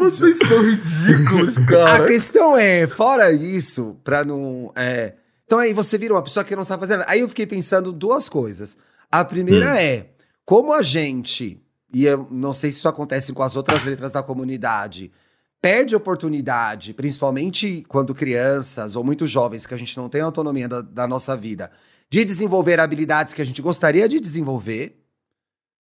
[0.00, 2.04] Vocês são ridículos, A cara.
[2.04, 4.70] questão é, fora isso, pra não.
[4.76, 5.14] é,
[5.52, 7.10] Então aí você vira uma pessoa que não sabe fazer nada.
[7.10, 8.74] Aí eu fiquei pensando duas coisas.
[9.10, 10.08] A primeira é,
[10.46, 11.60] como a gente,
[11.92, 15.12] e eu não sei se isso acontece com as outras letras da comunidade,
[15.60, 20.80] perde oportunidade, principalmente quando crianças ou muito jovens, que a gente não tem autonomia da,
[20.80, 21.70] da nossa vida,
[22.08, 25.04] de desenvolver habilidades que a gente gostaria de desenvolver.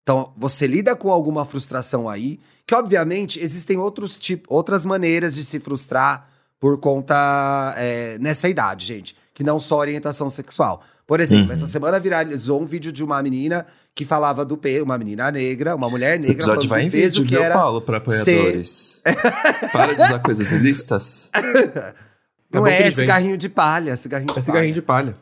[0.02, 5.44] Então, você lida com alguma frustração aí, que obviamente existem outros tipos, outras maneiras de
[5.44, 6.28] se frustrar
[6.60, 10.84] por conta é, nessa idade, gente, que não só orientação sexual.
[11.08, 11.54] Por exemplo, Uhum.
[11.54, 15.78] essa semana viralizou um vídeo de uma menina que falava do peso, uma menina negra,
[15.78, 17.82] uma mulher Esse negra episódio falando vai do em peso vídeo, que viu, era Paulo,
[17.82, 19.02] pra apoiadores.
[19.72, 21.30] Para de usar coisas ilícitas.
[22.52, 22.92] não é vêm.
[22.92, 25.16] cigarrinho de palha, cigarrinho de É cigarrinho de palha.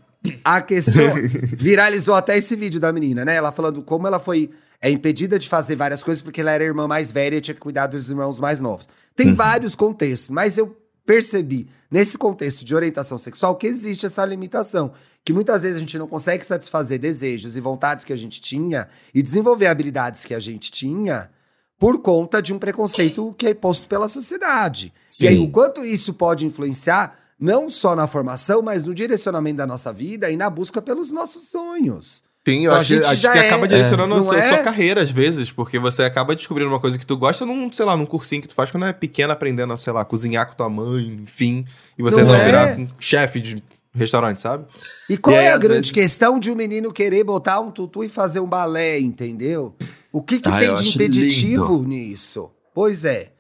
[0.43, 1.13] A questão
[1.55, 3.35] viralizou até esse vídeo da menina, né?
[3.35, 4.49] Ela falando como ela foi
[4.81, 7.53] é, impedida de fazer várias coisas porque ela era a irmã mais velha e tinha
[7.53, 8.89] que cuidar dos irmãos mais novos.
[9.15, 10.75] Tem vários contextos, mas eu
[11.07, 14.91] percebi nesse contexto de orientação sexual que existe essa limitação,
[15.23, 18.89] que muitas vezes a gente não consegue satisfazer desejos e vontades que a gente tinha
[19.13, 21.31] e desenvolver habilidades que a gente tinha
[21.79, 24.93] por conta de um preconceito que é posto pela sociedade.
[25.21, 25.45] E aí, Sim.
[25.45, 30.29] o quanto isso pode influenciar não só na formação, mas no direcionamento da nossa vida
[30.29, 32.23] e na busca pelos nossos sonhos.
[32.51, 34.19] Sim, eu Então, a acho, que- gente acho já que é- acaba direcionando é, a
[34.19, 34.47] não sua, é?
[34.49, 37.85] sua carreira, às vezes, porque você acaba descobrindo uma coisa que tu gosta num, sei
[37.85, 40.55] lá, num cursinho que tu faz quando é pequeno, aprendendo a, sei lá, cozinhar com
[40.55, 41.65] tua mãe, enfim.
[41.97, 42.45] E você Não é?
[42.45, 43.61] virar um chefe de
[43.93, 44.65] restaurante, sabe?
[45.09, 47.69] E qual E aí, é a grande vezes- questão de um menino querer botar um
[47.69, 49.75] tutu e fazer um balé, entendeu?
[50.11, 52.49] O que, que Ah, tem de impeditivo nisso?
[52.73, 53.33] Pois é.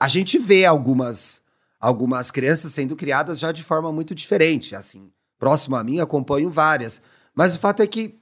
[0.00, 1.42] A gente vê algumas,
[1.78, 4.74] algumas crianças sendo criadas já de forma muito diferente.
[4.74, 7.02] Assim, próximo a mim, acompanho várias.
[7.34, 8.14] Mas o fato é que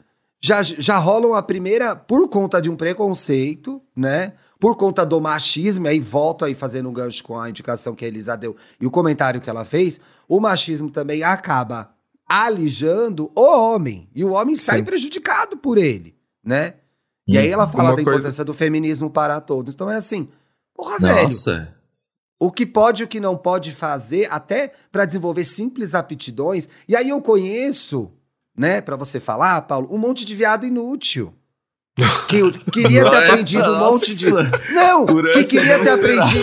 [0.43, 4.35] já, já rolam a primeira por conta de um preconceito, né?
[4.59, 8.09] Por conta do machismo, aí volto aí fazendo um gancho com a indicação que a
[8.09, 11.93] Elisa deu e o comentário que ela fez, o machismo também acaba
[12.29, 14.09] alijando o homem.
[14.15, 14.85] E o homem sai Sim.
[14.85, 16.75] prejudicado por ele, né?
[17.27, 19.75] E aí ela fala da coisa- importância do feminismo para todos.
[19.75, 20.29] Então é assim,
[20.75, 21.75] porra, velho, Nossa.
[22.41, 26.69] o que pode e o que não pode fazer, até para desenvolver simples aptidões.
[26.89, 28.13] E aí eu conheço,
[28.57, 31.35] né, para você falar, Paulo, um monte de viado inútil.
[32.27, 34.31] Que eu queria ter Nossa, aprendido um monte de.
[34.73, 35.05] Não!
[35.05, 36.43] Que queria ter aprendido.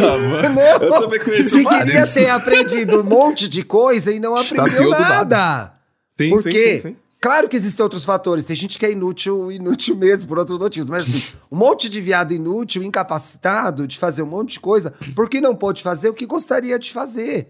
[0.53, 0.83] Não!
[0.83, 4.93] Eu também conheço que queria ter aprendido um monte de coisa e não aprendeu Estapeou
[4.93, 5.73] do nada.
[6.15, 6.81] Sim, Por sim, quê?
[6.83, 6.97] sim, sim.
[7.21, 8.45] Claro que existem outros fatores.
[8.45, 10.89] Tem gente que é inútil, inútil mesmo, por outros motivos.
[10.89, 15.41] Mas assim, um monte de viado inútil, incapacitado de fazer um monte de coisa, porque
[15.41, 17.49] não pode fazer o que gostaria de fazer.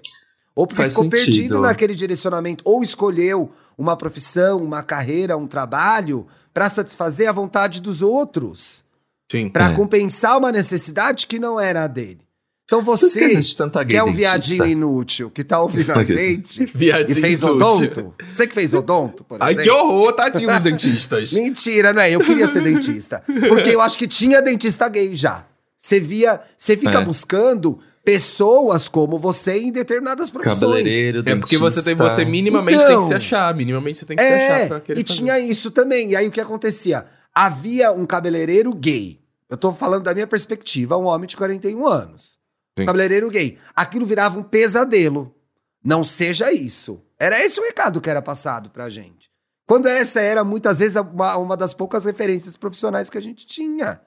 [0.56, 1.26] Ou porque Faz ficou sentido.
[1.26, 7.82] perdido naquele direcionamento, ou escolheu uma profissão, uma carreira, um trabalho para satisfazer a vontade
[7.82, 8.84] dos outros,
[9.32, 9.48] Sim.
[9.50, 9.74] para É.
[9.76, 12.20] compensar uma necessidade que não era a dele.
[12.66, 16.04] Então que você, existe tanta que gay é um viadinho inútil que tá ouvindo a
[16.06, 17.56] gente e Viadinho fez inútil.
[17.90, 19.64] odonto, você que fez odonto, por Ai, exemplo.
[19.72, 21.32] que horror, tadinho dos dentistas.
[21.34, 22.12] Mentira, não é?
[22.12, 23.24] Eu queria ser dentista.
[23.48, 25.46] Porque eu acho que tinha dentista gay já.
[25.80, 27.04] Você via, você fica É.
[27.06, 30.60] buscando pessoas como você em determinadas profissões.
[30.60, 32.16] Cabeleireiro, É porque você tem dentista.
[32.16, 32.88] você minimamente Então.
[32.90, 35.18] tem que se achar, minimamente você tem que se achar É, pra querer e fazer.
[35.20, 36.12] tinha isso também.
[36.12, 37.06] E aí o que acontecia?
[37.34, 39.20] Havia um cabeleireiro gay.
[39.50, 42.38] Eu tô falando da minha perspectiva, um homem de 41 anos.
[42.78, 42.86] Sim.
[42.86, 43.58] Cabeleireiro gay.
[43.76, 45.36] Aquilo virava um pesadelo.
[45.84, 47.02] Não seja isso.
[47.18, 49.30] Era esse o recado que era passado pra gente.
[49.66, 54.02] Quando essa era, muitas vezes, uma, uma das poucas referências profissionais que a gente tinha.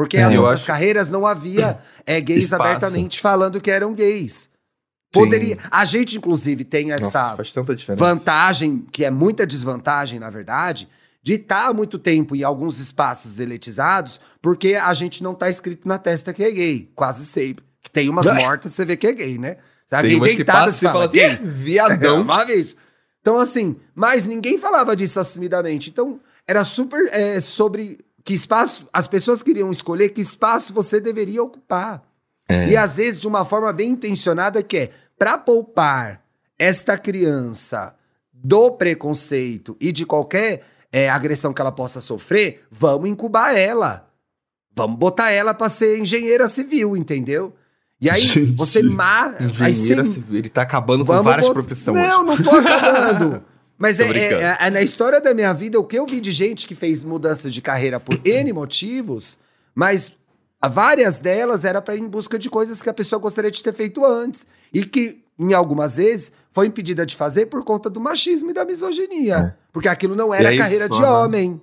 [0.00, 2.62] Porque É, as outras acho- carreiras não havia é, gays Espaço.
[2.62, 4.32] abertamente falando que eram gays.
[4.42, 4.48] Sim.
[5.12, 5.58] Poderia.
[5.70, 8.02] A gente, inclusive, tem essa Nossa, faz tanta diferença.
[8.02, 10.88] vantagem, que é muita desvantagem, na verdade,
[11.22, 15.86] de estar há muito tempo em alguns espaços elitizados, porque a gente não tá escrito
[15.86, 17.62] na testa que é gay, quase sempre.
[17.82, 19.58] Que tem umas mortas, você vê que é gay, né?
[19.86, 20.08] Sabe?
[20.08, 21.32] Tem deitada, você fala, gay.
[21.32, 22.22] "Ih, viadão.
[22.22, 22.74] Uma vez.
[23.20, 25.90] Então, assim, mas ninguém falava disso assumidamente.
[25.90, 27.98] Então, era super é, sobre
[28.30, 32.00] que espaço, as pessoas queriam escolher que espaço você deveria ocupar.
[32.48, 32.68] É.
[32.68, 36.22] E às vezes de uma forma bem intencionada que é para poupar
[36.56, 37.92] esta criança
[38.32, 40.62] do preconceito e de qualquer
[40.92, 44.08] é, agressão que ela possa sofrer, vamos incubar ela.
[44.76, 47.52] Vamos botar ela para ser engenheira civil, entendeu?
[48.00, 48.56] E aí Gente.
[48.56, 49.34] você ma...
[49.58, 51.98] aí você civil, ele tá acabando com várias bot- profissões.
[51.98, 53.42] Não, não tô acabando.
[53.80, 56.66] Mas é, é- é- na história da minha vida, o que eu vi de gente
[56.66, 59.38] que fez mudança de carreira por N motivos,
[59.74, 60.14] mas
[60.68, 63.72] várias delas era para ir em busca de coisas que a pessoa gostaria de ter
[63.72, 64.46] feito antes.
[64.72, 68.66] E que, em algumas vezes, foi impedida de fazer por conta do machismo e da
[68.66, 69.56] misoginia.
[69.72, 71.60] Porque aquilo não era aí carreira de forma- homem.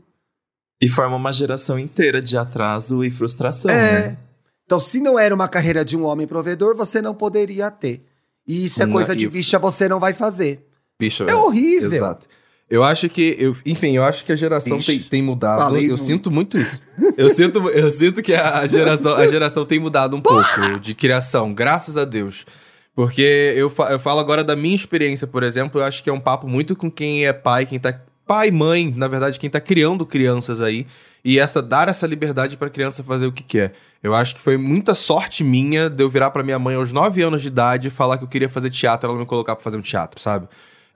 [0.81, 4.09] E forma uma geração inteira de atraso e frustração, É.
[4.09, 4.17] né?
[4.65, 8.03] Então, se não era uma carreira de um homem provedor, você não poderia ter.
[8.47, 10.66] E isso é coisa de bicha, você não vai fazer.
[10.99, 11.91] Bicho, É horrível.
[11.93, 12.27] Exato.
[12.69, 15.59] Eu acho que, eu, enfim, eu acho que a geração Ixi, tem, tem mudado.
[15.59, 16.03] falei Eu muito.
[16.03, 16.81] sinto muito isso.
[17.15, 21.53] Eu sinto, eu sinto que a geração, a geração tem mudado um pouco de criação,
[21.53, 22.45] graças a Deus.
[22.93, 26.19] Porque eu, eu falo agora da minha experiência, por exemplo, eu acho que é um
[26.19, 28.01] papo muito com quem é pai, quem tá.
[28.25, 30.85] Pai, mãe, na verdade, quem tá criando crianças aí.
[31.23, 33.73] E essa dar essa liberdade pra criança fazer o que quer.
[34.03, 37.21] Eu acho que foi muita sorte minha de eu virar pra minha mãe aos 9
[37.21, 39.77] anos de idade e falar que eu queria fazer teatro, ela me colocar pra fazer
[39.77, 40.47] um teatro, sabe?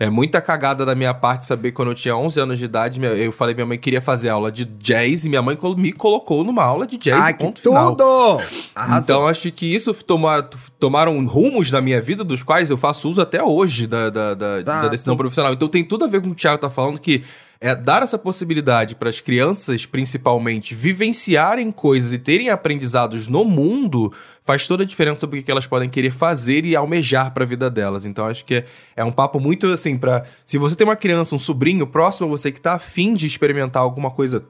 [0.04, 3.00] É muita cagada da minha parte saber que quando eu tinha 11 anos de idade,
[3.00, 5.92] minha- eu falei que minha mãe queria fazer aula de jazz e minha mãe me
[5.94, 7.22] colocou numa aula de jazz.
[7.22, 7.96] Ai, que ponto final.
[7.96, 8.42] tudo!
[8.74, 9.16] Arrasou.
[9.16, 13.22] Então, acho que isso toma- tomaram rumos na minha vida, dos quais eu faço uso
[13.22, 15.54] até hoje da, da, da- Tá, da decisão profissional.
[15.54, 17.24] Então, tem tudo a ver com o que o Thiago tá falando, que
[17.64, 24.12] é dar essa possibilidade para as crianças, principalmente, vivenciarem coisas e terem aprendizados no mundo,
[24.52, 27.48] faz toda a diferença sobre o que elas podem querer fazer e almejar para a
[27.48, 28.06] vida delas.
[28.06, 28.66] Então, acho que é,
[28.98, 32.30] é um papo muito assim, para Se você tem uma criança, um sobrinho próximo a
[32.30, 34.46] você que tá afim de experimentar alguma coisa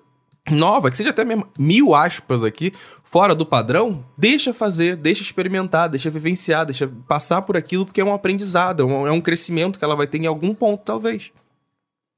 [0.50, 5.88] nova, que seja até mesmo mil aspas aqui, fora do padrão, deixa fazer, deixa experimentar,
[5.88, 9.78] deixa vivenciar, deixa passar por aquilo, porque é um aprendizado, é um, é um crescimento
[9.78, 11.32] que ela vai ter em algum ponto, talvez.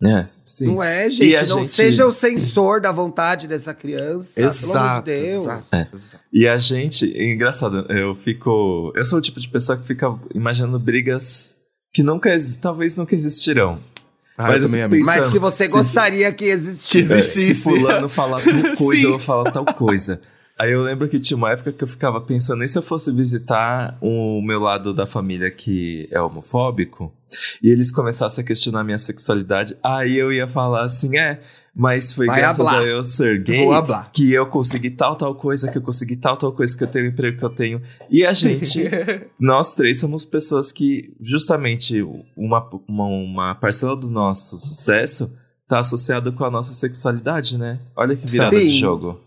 [0.06, 0.68] É, sim.
[0.68, 1.50] Não é, gente.
[1.50, 4.34] Não gente- seja o censor da vontade dessa criança.
[4.36, 5.44] pelo amor de Deus.
[5.46, 6.24] exato, exato.
[6.34, 8.92] E a gente, engraçado, eu fico.
[8.96, 11.56] Eu sou o tipo de pessoa que fica imaginando brigas
[11.94, 13.80] que nunca talvez nunca existirão.
[14.38, 14.90] Ah, Mas amigo.
[14.90, 16.88] Mas Pensando, que você se- gostaria que existisse.
[16.90, 17.48] Que É, existisse.
[17.48, 19.08] se fulano falar tal coisa, Sim.
[19.08, 20.20] eu vou falar tal coisa.
[20.58, 23.12] Aí eu lembro que tinha uma época que eu ficava pensando, e se eu fosse
[23.12, 27.12] visitar o meu lado da família que é homofóbico,
[27.62, 31.42] e eles começassem a questionar minha sexualidade, aí eu ia falar assim, é,
[31.76, 32.82] mas foi Vai graças hablar.
[32.82, 33.66] a eu ser gay
[34.12, 37.06] que eu consegui tal, tal coisa, que eu consegui tal, tal coisa, que eu tenho
[37.06, 37.82] o emprego que eu tenho.
[38.12, 38.84] E a gente,
[39.40, 42.04] nós três somos pessoas que, justamente,
[42.38, 45.32] uma, uma, uma parcela do nosso sucesso
[45.68, 47.80] tá associado com a nossa sexualidade, né?
[47.96, 48.68] Olha que virada Sim.
[48.68, 49.20] de jogo.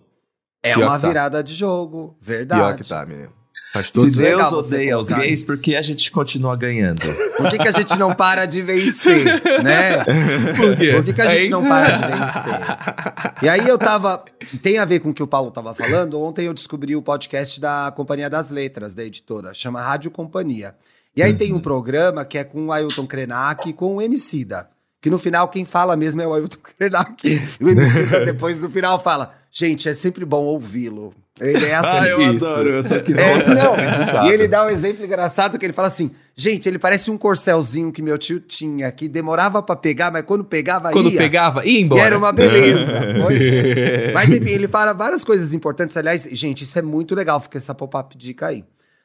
[0.62, 1.08] É Pior uma tá.
[1.08, 2.16] virada de jogo.
[2.20, 2.60] Verdade.
[2.60, 3.32] Pior que tá, menino.
[3.72, 5.46] Faz todo Se Deus odeia os gays, isso.
[5.46, 7.02] por que a gente continua ganhando?
[7.36, 9.24] Por que, que a gente não para de vencer,
[9.62, 10.02] né?
[10.56, 10.92] Por quê?
[10.94, 13.42] Por que, que a gente não para de vencer?
[13.42, 14.24] E aí eu tava.
[14.62, 16.18] Tem a ver com o que o Paulo tava falando.
[16.18, 20.74] Ontem eu descobri o podcast da Companhia das Letras, da editora, chama Rádio Companhia.
[21.14, 24.70] E aí tem um programa que é com o Ailton Krenak e com o Emicida,
[25.06, 27.40] Que no final quem fala mesmo é o Ailton Krenak.
[27.60, 31.14] E o MC depois no final fala: gente, é sempre bom ouvi-lo.
[31.40, 31.96] Ele é assim.
[31.98, 32.44] Ah, eu Isso.
[32.44, 32.68] adoro.
[32.70, 34.26] Eu tô aqui É, não.
[34.26, 37.92] E ele dá um exemplo engraçado que ele fala assim: gente, ele parece um corcelzinho
[37.92, 41.16] que meu tio tinha, que demorava pra pegar, mas quando pegava Quando ia.
[41.18, 42.02] pegava, ia E embora.
[42.02, 43.00] era uma beleza.
[43.22, 44.12] Pois é.
[44.12, 45.96] Mas enfim, ele fala várias coisas importantes.
[45.96, 48.64] Aliás, gente, isso é muito legal, fica essa pop-up dica aí.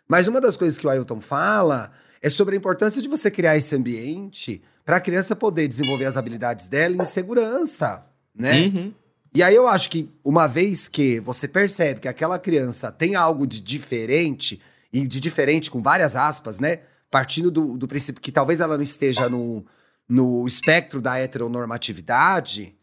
[0.10, 1.92] Mas uma das coisas que o Ailton fala
[2.22, 6.18] é sobre a importância de você criar esse ambiente para a criança poder desenvolver as
[6.18, 8.06] habilidades dela em segurança,
[8.36, 8.62] né?
[8.62, 8.94] Uhum.
[9.34, 13.48] E aí eu acho que uma vez que você percebe que aquela criança tem algo
[13.48, 14.62] de diferente,
[14.92, 16.80] e de diferente com várias aspas, né?
[17.10, 19.66] Partindo do, do princípio que talvez ela não esteja no,
[20.08, 22.76] no espectro da heteronormatividade,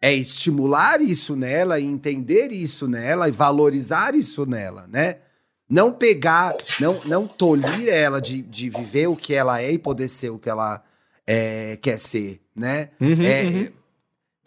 [0.00, 5.16] é estimular isso nela entender isso nela e valorizar isso nela, né?
[5.74, 10.06] Não pegar, não, não tolir ela de, de viver o que ela é e poder
[10.06, 10.80] ser o que ela
[11.26, 12.90] é, quer ser, né?
[13.00, 13.68] Uhum, É, uhum.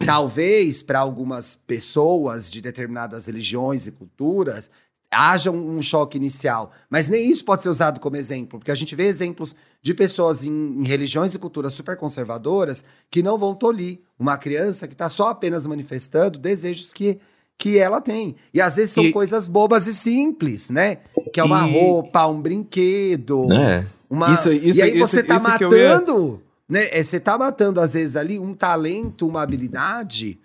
[0.06, 4.70] Talvez para algumas pessoas de determinadas religiões e culturas
[5.10, 8.74] haja um, um choque inicial, mas nem isso pode ser usado como exemplo, porque a
[8.74, 13.54] gente vê exemplos de pessoas em, em religiões e culturas super conservadoras que não vão
[13.54, 17.18] tolir uma criança que está só apenas manifestando desejos que,
[17.58, 18.36] que ela tem.
[18.54, 20.98] E às vezes são E- coisas bobas e simples, né?
[21.32, 23.84] Que é uma E- roupa, um brinquedo, É.
[24.08, 24.32] uma...
[24.32, 26.86] Isso- isso- e aí isso- você tá eu ia- matando, né?
[26.92, 30.38] É, Você tá matando, às vezes, ali um talento, uma habilidade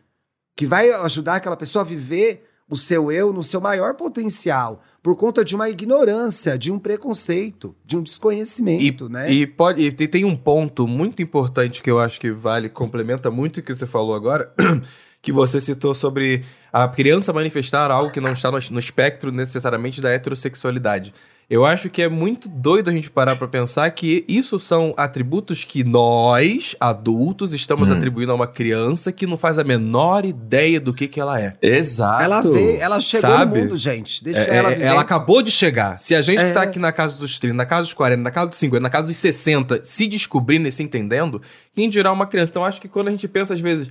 [0.57, 5.15] que vai ajudar aquela pessoa a viver o seu eu no seu maior potencial, por
[5.15, 9.31] conta de uma ignorância, de um preconceito, de um desconhecimento, né?
[9.31, 13.57] E pode e tem um ponto muito importante que eu acho que vale, complementa muito
[13.59, 14.51] o que você falou agora,
[15.21, 16.43] que você citou sobre
[16.73, 21.13] a criança manifestar algo que não está no, no espectro necessariamente da heterossexualidade.
[21.49, 25.63] Eu acho que é muito doido a gente parar pra pensar que isso são atributos
[25.65, 27.93] que nós, adultos, estamos Hum.
[27.97, 31.53] atribuindo a uma criança que não faz a menor ideia do que, que ela é.
[31.61, 32.23] Exato.
[32.23, 33.57] Ela vê, ela chegou Sabe?
[33.59, 34.23] no mundo, gente.
[34.23, 34.85] Deixa É, ela é, viver.
[34.87, 35.99] ela acabou de chegar.
[35.99, 36.53] Se a gente É.
[36.53, 38.89] tá aqui na casa dos 30, na casa dos 40, na casa dos 50, na
[38.89, 41.41] casa dos 60, se descobrindo e se entendendo,
[41.75, 42.51] quem dirá uma criança?
[42.51, 43.89] Então acho que quando a gente pensa às vezes,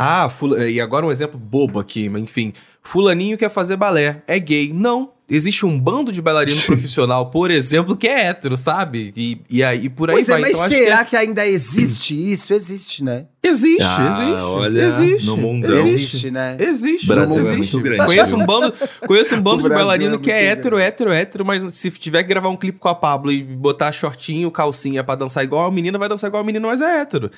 [0.00, 0.68] ah, fula...
[0.68, 4.72] e agora um exemplo bobo aqui, mas enfim, fulaninho quer fazer balé, é gay.
[4.72, 5.12] Não.
[5.30, 6.66] Existe um bando de bailarino Gente.
[6.68, 9.12] profissional, por exemplo, que é hétero, sabe?
[9.14, 10.38] E, e aí por aí Pois vai.
[10.38, 12.54] é, mas então, acho será que, que ainda existe isso?
[12.54, 13.26] Existe, né?
[13.42, 14.40] é- existe, Ah, existe.
[14.42, 15.26] olha, existe.
[15.26, 15.70] no mundão.
[15.86, 16.56] Existe, né?
[16.58, 17.04] Existe.
[17.04, 17.74] O Brasil é existe.
[17.74, 18.06] muito grande.
[18.06, 18.72] Conheço um bando,
[19.06, 20.82] conheço um bando de bailarino é que é hétero, grande.
[20.88, 24.50] hétero, hétero, mas se tiver que gravar um clipe com a Pablo e botar shortinho,
[24.50, 27.30] calcinha pra dançar igual a menina, vai dançar igual a menina, mas é hétero.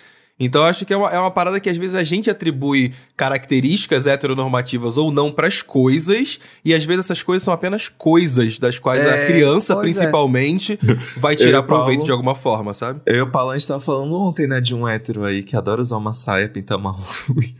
[0.42, 2.94] Então eu acho que é uma, é uma parada que às vezes a gente atribui
[3.14, 8.78] características heteronormativas ou não pras coisas, e às vezes essas coisas são apenas coisas das
[8.78, 9.76] quais É, a criança, é.
[9.76, 10.78] principalmente,
[11.18, 13.00] vai Eu tirar e o Paulo- proveito de alguma forma, sabe?
[13.04, 15.54] Eu e o Paulo, a gente tava falando ontem, né, de um hétero aí que
[15.54, 16.96] adora usar uma saia, pintar uma
[17.36, 17.54] unha.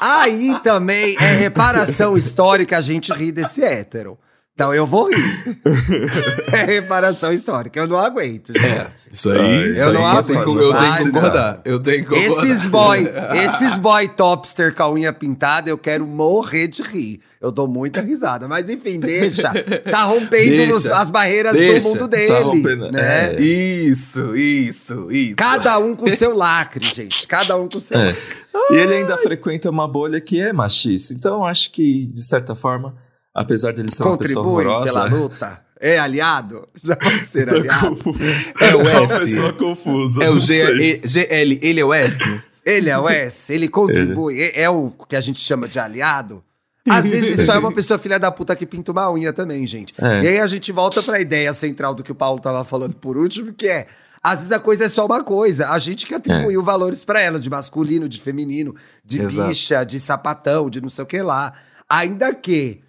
[0.00, 4.18] Aí também é reparação histórica a gente rir desse hétero.
[4.56, 5.58] Então eu vou rir.
[6.50, 8.54] é reparação histórica, eu não aguento.
[8.54, 8.86] gente.
[9.12, 11.12] Isso aí- isso Eu não eu aí tenho, que- não eu tenho que não.
[11.12, 11.60] concordar.
[11.62, 12.46] Eu tenho que concordar.
[12.46, 13.12] Esses boy,
[13.44, 17.20] esses boy topster com a unha pintada, eu quero morrer de rir.
[17.38, 18.48] Eu dou muita risada.
[18.48, 19.52] Mas enfim, deixa.
[19.90, 20.96] Tá rompendo Deixa.
[20.96, 21.80] as barreiras Deixa.
[21.82, 22.32] do mundo Tá dele.
[22.44, 23.34] rompendo, né?
[23.34, 23.42] é.
[23.42, 25.36] Isso, isso, isso.
[25.36, 27.26] Cada um com seu lacre, gente.
[27.26, 28.06] Cada um com seu É.
[28.06, 28.22] lacre.
[28.70, 31.12] E ele ainda frequenta uma bolha que é machista.
[31.12, 32.94] Então eu acho que, de certa forma,
[33.36, 34.92] apesar dele ser uma pessoa Contribui horrorosa...
[34.92, 35.60] pela luta.
[35.78, 36.66] É aliado?
[36.82, 37.96] Já pode ser aliado.
[37.96, 38.18] confuso.
[38.60, 39.18] É o uma S.
[39.18, 40.24] pessoa confusa.
[40.24, 40.54] É o G.
[40.80, 42.42] E- GL, ele é o S?
[42.64, 44.40] Ele é o S, ele contribui.
[44.40, 46.42] É, é o que a gente chama de aliado.
[46.88, 49.92] Às vezes só é uma pessoa filha da puta que pinta uma unha também, gente.
[49.98, 50.22] É.
[50.22, 53.16] E aí a gente volta pra ideia central do que o Paulo tava falando por
[53.16, 53.86] último, que é.
[54.22, 55.68] Às vezes a coisa é só uma coisa.
[55.70, 58.74] A gente que atribuiu valores pra ela, de masculino, de feminino,
[59.04, 59.48] de Exato.
[59.48, 61.52] bicha, de sapatão, de não sei o que lá.
[61.88, 62.80] Ainda que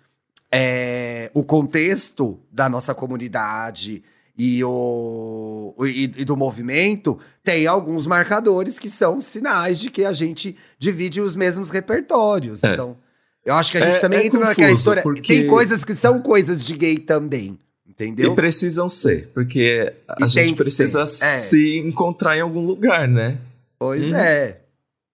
[0.51, 4.03] é, o contexto da nossa comunidade
[4.37, 10.13] e, o, e, e do movimento tem alguns marcadores que são sinais de que a
[10.13, 12.63] gente divide os mesmos repertórios.
[12.63, 12.73] É.
[12.73, 12.95] Então,
[13.45, 15.01] eu acho que a gente É- também é entra naquela confuso, história.
[15.03, 17.57] porque- Tem coisas que são coisas de gay também.
[17.89, 18.31] Entendeu?
[18.33, 21.05] E precisam ser, porque a E gente precisa é.
[21.05, 23.39] se encontrar em algum lugar, né?
[23.79, 24.15] Pois Hum.
[24.15, 24.59] é.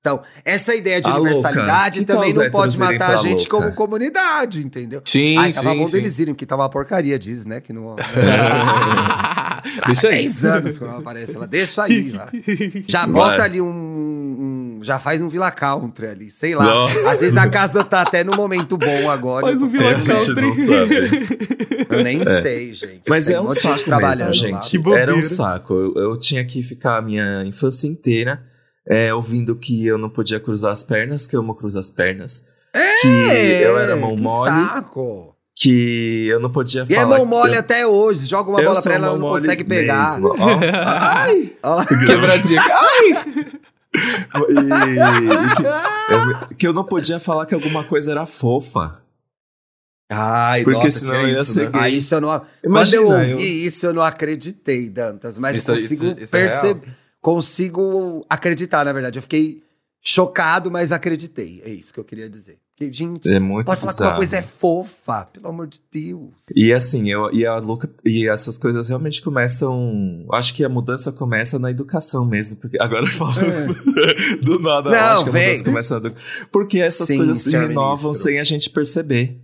[0.06, 2.14] Então, essa ideia de A universalidade louca.
[2.14, 3.68] Também não pode matar a gente louca?
[3.68, 5.02] como comunidade, entendeu?
[5.06, 5.92] Sim, Ai, tava sim, bom sim.
[5.94, 7.62] deles irem, porque tá uma porcaria, diz, né?
[7.62, 7.96] Que não.
[9.88, 10.16] Deixa aí.
[10.24, 11.38] 10 anos quando ela aparece.
[11.38, 12.28] Ela deixa aí, vai.
[12.86, 13.12] Já Vai.
[13.14, 16.66] bota ali um, um- já faz um Villa Country ali, sei lá.
[16.66, 17.12] Nossa.
[17.12, 19.46] Às vezes a casa tá até no momento bom agora.
[19.46, 20.66] Faz um tô- Villa a gente não Country.
[20.68, 21.88] sabe.
[21.90, 23.04] Eu nem sei, gente.
[23.08, 24.32] Mas Tem é um gente saco mesmo, lá.
[24.34, 24.82] gente.
[24.98, 25.74] Era um saco.
[25.74, 28.44] Eu, eu tinha que ficar a minha infância inteira
[28.88, 32.44] é, ouvindo que eu não podia cruzar as pernas, que eu amo cruzar as pernas.
[33.02, 35.36] que eu era mão É, que mole, saco.
[35.56, 37.18] que eu não podia E é falar.
[37.18, 38.26] mão mole eu- até hoje.
[38.26, 40.10] Joga uma eu bola pra ela, ela não consegue pegar.
[40.12, 40.30] mesmo.
[40.40, 41.54] Ó, ai!
[41.62, 41.86] Olha lá.
[41.86, 42.62] Quebradinha.
[42.62, 43.54] Ai!
[43.96, 49.00] E- e que, eu, que eu não podia falar que alguma coisa era fofa.
[50.12, 51.70] Ai, Porque nossa, senão eu ia isso, ser né?
[51.72, 51.82] gay.
[51.84, 52.42] Ah, isso eu não.
[52.64, 53.32] Imagina, Quando eu ouvi
[53.62, 55.38] eu- isso, eu não acreditei, Dantas.
[55.38, 56.96] Mas Isso- eu consigo isso- isso é perceber.
[57.24, 59.18] Consigo acreditar, na verdade.
[59.18, 59.64] Eu fiquei
[60.02, 61.62] chocado, mas acreditei.
[61.66, 62.60] É isso que eu queria dizer.
[62.76, 64.18] Porque, gente, É muito pode falar que uma bizarro.
[64.18, 66.32] coisa é fofa, pelo amor de Deus.
[66.56, 70.26] E assim, eu, e a Luca, e essas coisas realmente começam.
[70.34, 73.74] Acho que a mudança começa na educação mesmo, porque agora falando
[74.42, 75.00] do nada, É.
[75.00, 75.46] Não, acho que a vem.
[75.48, 76.48] mudança começa na educação.
[76.52, 78.16] Porque essas Sim, coisas se renovam ministro.
[78.16, 79.40] sem a gente perceber.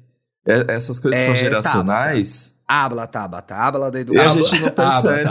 [0.45, 4.43] É- essas coisas são É, geracionais Habla, Tabata, habla da e a educação.
[4.43, 5.29] gente não percebe.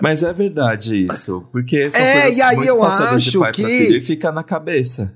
[0.00, 3.40] Mas é verdade isso, porque são É, coisas e aí muito eu passadas de acho
[3.40, 5.12] pai que- filho e fica na cabeça.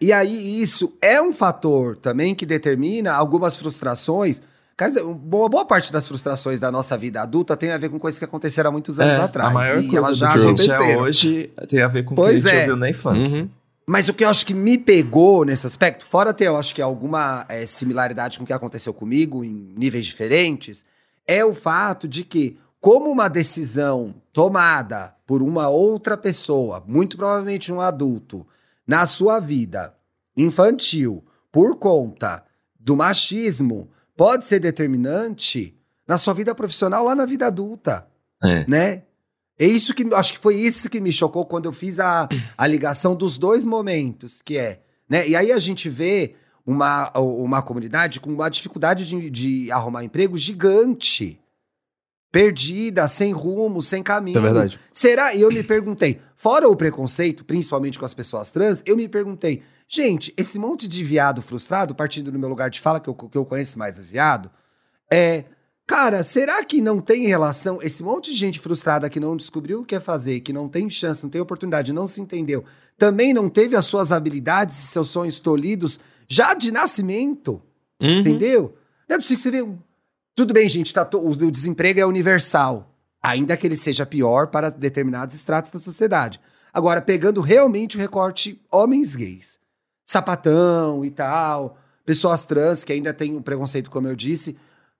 [0.00, 4.40] E aí, isso é um fator também que determina algumas frustrações.
[4.76, 7.98] Quer dizer, boa, boa parte das frustrações da nossa vida adulta tem a ver com
[7.98, 9.48] coisas que aconteceram há muitos anos É, atrás.
[9.50, 12.16] a maior e coisa já que a gente é hoje tem a ver com o
[12.16, 12.58] que a gente é.
[12.60, 13.42] ouviu na infância.
[13.42, 13.48] Uhum.
[13.86, 16.82] Mas o que eu acho que me pegou nesse aspecto, fora ter, eu acho que
[16.82, 20.84] alguma eh, similaridade com o que aconteceu comigo em níveis diferentes,
[21.24, 27.72] é o fato de que, como uma decisão tomada por uma outra pessoa, muito provavelmente
[27.72, 28.44] um adulto,
[28.84, 29.94] na sua vida
[30.36, 32.44] infantil, por conta
[32.78, 35.76] do machismo, pode ser determinante
[36.06, 38.06] na sua vida profissional lá na vida adulta
[38.44, 38.64] É.
[38.68, 39.02] né?
[39.58, 42.66] É isso que acho que foi isso que me chocou quando eu fiz a, a
[42.66, 45.26] ligação dos dois momentos, que é, né?
[45.26, 46.34] E aí a gente vê
[46.66, 51.40] uma, uma comunidade com uma dificuldade de, de arrumar emprego gigante.
[52.30, 54.36] Perdida, sem rumo, sem caminho.
[54.36, 54.78] É verdade.
[54.92, 55.32] Será?
[55.32, 59.62] E eu me perguntei, fora o preconceito, principalmente com as pessoas trans, eu me perguntei,
[59.88, 63.38] gente, esse monte de viado frustrado, partindo do meu lugar de fala, que eu, que
[63.38, 64.50] eu conheço mais viado,
[65.10, 65.44] é.
[65.86, 67.80] Cara, será que não tem relação?
[67.80, 70.90] Esse monte de gente frustrada que não descobriu o que é fazer, que não tem
[70.90, 72.64] chance, não tem oportunidade, não se entendeu,
[72.98, 77.62] também não teve as suas habilidades e seus sonhos tolhidos já de nascimento?
[78.02, 78.18] Uhum.
[78.18, 78.74] Entendeu?
[79.08, 79.62] Não é possível que você vê.
[79.62, 79.78] um-
[80.34, 82.92] Tudo bem, gente, tá to- o o desemprego é universal.
[83.22, 86.40] Ainda que ele seja pior para determinados estratos da sociedade.
[86.74, 89.58] Agora, pegando realmente o recorte homens gays,
[90.06, 94.56] sapatão e tal, pessoas trans que ainda têm um preconceito, como eu disse.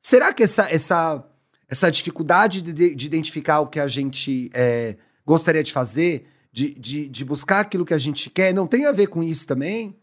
[0.07, 1.25] Será que essa, essa,
[1.69, 4.95] essa dificuldade de, de identificar o que a gente é,
[5.27, 8.93] gostaria de fazer, de, de, de buscar aquilo que a gente quer, não tem a
[8.93, 9.99] ver com isso também?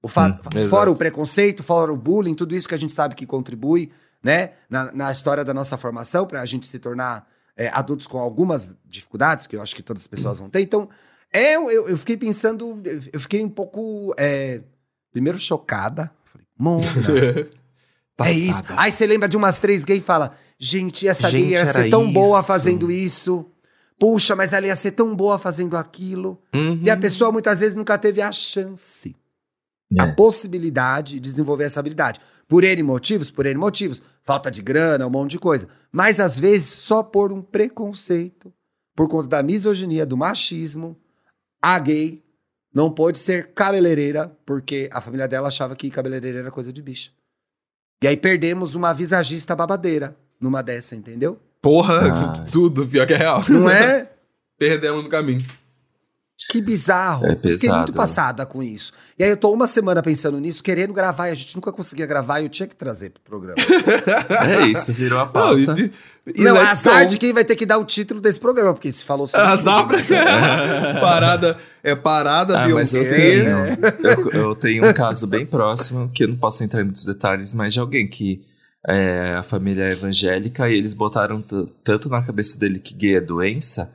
[0.00, 0.92] O fato, Hum, fora exato.
[0.92, 3.90] o preconceito, fora o bullying, tudo isso que a gente sabe que contribui,
[4.22, 8.18] né, na, na história da nossa formação, para a gente se tornar é, adultos com
[8.18, 10.60] algumas dificuldades, que eu acho que todas as pessoas vão ter.
[10.60, 10.88] Então,
[11.32, 12.80] é, eu, eu fiquei pensando,
[13.12, 14.60] eu fiquei um pouco, é,
[15.10, 16.08] primeiro chocada.
[16.32, 16.86] Falei, Mona,
[18.28, 18.62] é isso.
[18.62, 18.80] Passada.
[18.82, 21.88] Aí você lembra de umas três gays e fala, gente, essa Gente, gay ia ser
[21.90, 22.46] tão boa isso.
[22.46, 23.46] fazendo isso.
[23.98, 26.40] Puxa, mas ela ia ser tão boa fazendo aquilo.
[26.54, 26.80] Uhum.
[26.84, 29.14] E a pessoa muitas vezes nunca teve a chance
[29.94, 30.00] É.
[30.00, 32.20] a possibilidade de desenvolver essa habilidade.
[32.48, 34.02] Por N motivos, por N motivos.
[34.24, 35.68] Falta de grana, um monte de coisa.
[35.92, 38.52] Mas às vezes só por um preconceito,
[38.96, 40.96] por conta da misoginia, do machismo,
[41.62, 42.22] a gay
[42.72, 47.12] não pôde ser cabeleireira, porque a família dela achava que cabeleireira era coisa de bicho.
[48.02, 51.38] E aí perdemos uma visagista babadeira numa dessa, entendeu?
[51.60, 52.46] Porra, Ah.
[52.50, 53.44] tudo pior que é real.
[53.48, 54.08] Não é?
[54.58, 55.44] Perdemos no caminho.
[56.50, 57.26] Que bizarro.
[57.26, 57.76] É Fiquei pesado.
[57.76, 58.92] muito passada com isso.
[59.18, 62.06] E aí eu tô uma semana pensando nisso, querendo gravar, e a gente nunca conseguia
[62.06, 63.56] gravar e eu tinha que trazer pro programa.
[64.48, 65.74] É isso, virou a Não, pauta.
[65.78, 65.92] e,
[66.34, 67.10] e Não, azar go.
[67.10, 69.86] de quem vai ter que dar o título desse programa, porque se falou sobre Azar
[69.86, 71.00] né?
[71.00, 73.76] parada, é parada, Ah, mas eu Beyoncé.
[73.76, 77.04] tenho, eu, eu tenho um caso bem próximo, que eu não posso entrar em muitos
[77.04, 78.44] detalhes, mas de alguém que
[78.86, 81.42] é, a família é evangélica e eles botaram
[81.84, 83.92] tanto na cabeça dele que gay é doença,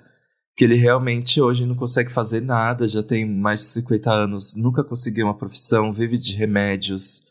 [0.55, 4.83] que ele realmente hoje não consegue fazer nada, já tem mais de 50 anos, nunca
[4.83, 7.21] conseguiu uma profissão, vive de remédios,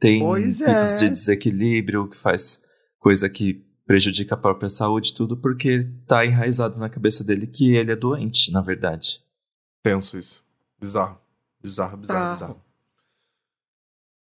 [0.00, 0.98] tem Pois picos é.
[0.98, 2.60] de desequilíbrio, que faz
[2.98, 7.92] coisa que prejudica a própria saúde, tudo porque tá enraizado na cabeça dele que ele
[7.92, 9.20] é doente, na verdade.
[9.84, 10.42] Penso isso.
[10.80, 11.20] Bizarro.
[11.62, 12.32] Bizarro, bizarro, Tá.
[12.46, 12.64] bizarro.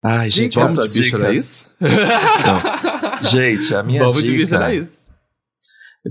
[0.02, 1.72] Ai, gente, vamos Vamos pra bicha, era.
[1.80, 3.30] Não.
[3.30, 4.36] Gente, a minha Vamos de dica.
[4.38, 4.98] bicho era isso.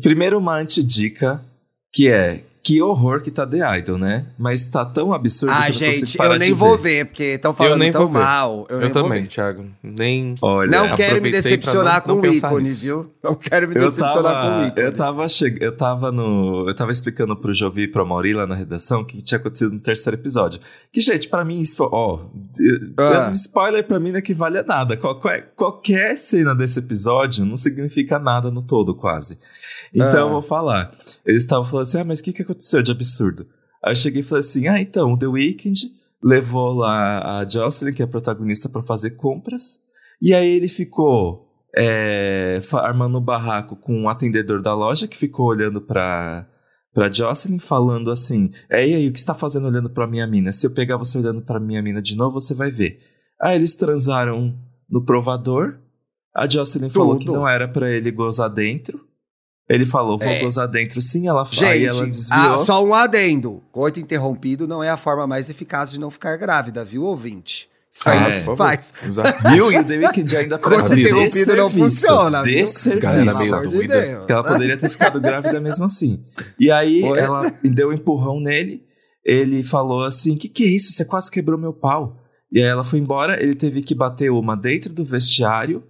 [0.02, 1.44] Primeiro, uma antidica,
[1.92, 4.26] que é que horror que tá The Idol, né?
[4.39, 6.84] Mas tá tão absurdo Ah, que eu não gente, parar eu nem vou ver.
[6.99, 8.66] ver, porque estão falando nem tão mal.
[8.70, 9.28] Eu, Eu, nem vou também, ver.
[9.28, 9.66] Thiago.
[9.84, 10.34] Nem.
[10.41, 12.82] Olha, Não quero me decepcionar não- com não o ícone, nisso.
[12.82, 13.14] viu?
[13.22, 14.86] Não quero me decepcionar com o tava, ícone.
[14.86, 15.57] eu tava che...
[15.59, 19.05] eu tava no, eu tava explicando pro Jovi e pro Mauri lá na redação o
[19.05, 20.61] que tinha acontecido no terceiro episódio.
[20.91, 22.20] Que gente, pra mim isso, ó,
[22.97, 23.30] Ah.
[23.34, 24.95] spoiler pra mim não equivale a nada.
[24.95, 29.38] Qualquer, qualquer cena desse episódio não significa nada no todo, quase.
[29.93, 30.20] Então Ah.
[30.22, 30.93] eu vou falar.
[31.26, 33.45] Eles estavam falando assim: "Ah, mas o que que aconteceu de absurdo?"
[33.84, 35.80] Aí eu cheguei e falei assim: "Ah, então, o The Weeknd
[36.24, 39.80] levou lá a Jocelyn, que é a protagonista, pra fazer compras.
[40.22, 45.47] E aí ele ficou é, armando um barraco com o atendedor da loja que ficou
[45.47, 46.47] olhando pra,
[46.93, 50.26] pra Jocelyn, falando assim: É, e aí, o que você tá fazendo olhando pra minha
[50.26, 50.54] mina?
[50.54, 52.99] Se eu pegar você olhando pra minha mina de novo, você vai ver.
[53.41, 54.58] Aí eles transaram
[54.89, 55.80] no provador.
[56.36, 57.38] A Jocelyn falou que Tudo.
[57.38, 59.06] não era pra ele gozar dentro.
[59.70, 60.39] Ele falou: Vou É.
[60.39, 61.28] gozar dentro sim.
[61.28, 62.41] Ela, aí ela Gente, desviou.
[62.53, 63.64] ah, só um adendo.
[63.72, 67.70] Coito interrompido não é a forma mais eficaz de não ficar grávida, viu, ouvinte?
[67.95, 68.55] Isso aí Ah, não é.
[68.57, 68.91] faz.
[69.53, 69.72] Viu?
[69.72, 72.68] E o The Weeknd ainda Coito presta interrompido não funciona, De viu?
[72.68, 73.01] serviço.
[73.01, 74.26] Galera Pelo meio doida.
[74.28, 76.24] Ela poderia ter ficado grávida mesmo assim.
[76.59, 77.20] E aí Oi?
[77.20, 78.84] ela deu um empurrão nele.
[79.24, 80.91] Ele falou assim: que que é isso?
[80.91, 82.18] Você quase quebrou meu pau.
[82.51, 83.41] E aí ela foi embora.
[83.41, 85.84] Ele teve que bater uma dentro do vestiário,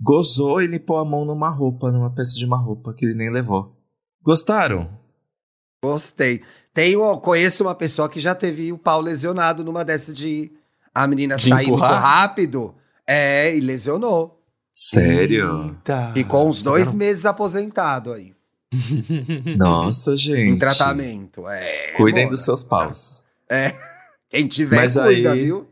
[0.00, 3.30] gozou e limpou a mão numa roupa, numa peça de uma roupa que ele nem
[3.30, 3.74] levou.
[4.22, 4.90] Gostaram?
[5.82, 6.42] Gostei.
[6.74, 10.50] Tenho, conheço uma pessoa que já teve o pau lesionado numa dessas de
[10.94, 12.74] a menina De sair muito rápido.
[13.06, 14.42] É, e lesionou.
[14.72, 15.66] Sério?
[15.68, 16.10] Eita.
[16.12, 18.34] Ficou uns dois meses aposentado aí.
[19.56, 20.50] Nossa, gente.
[20.50, 21.48] Em tratamento.
[21.48, 21.92] É.
[21.96, 22.34] Cuidem bora.
[22.36, 23.24] dos seus paus.
[24.28, 25.68] Quem tiver, Mas cuida, aí- viu?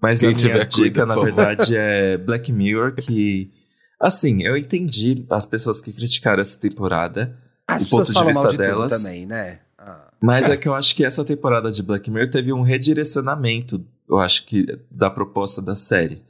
[0.00, 3.50] Mas Quem a minha tiver, dica, cuida, na verdade, é Black Mirror, que.
[4.00, 7.36] Assim, eu entendi as pessoas que criticaram essa temporada.
[7.66, 8.92] As o ponto pessoas de vista mal de delas.
[8.92, 9.60] tudo também, né?
[9.78, 10.10] Ah.
[10.22, 10.56] Mas é.
[10.56, 14.64] que eu acho que essa temporada de Black Mirror teve um redirecionamento, eu acho que,
[14.90, 16.22] da proposta da série.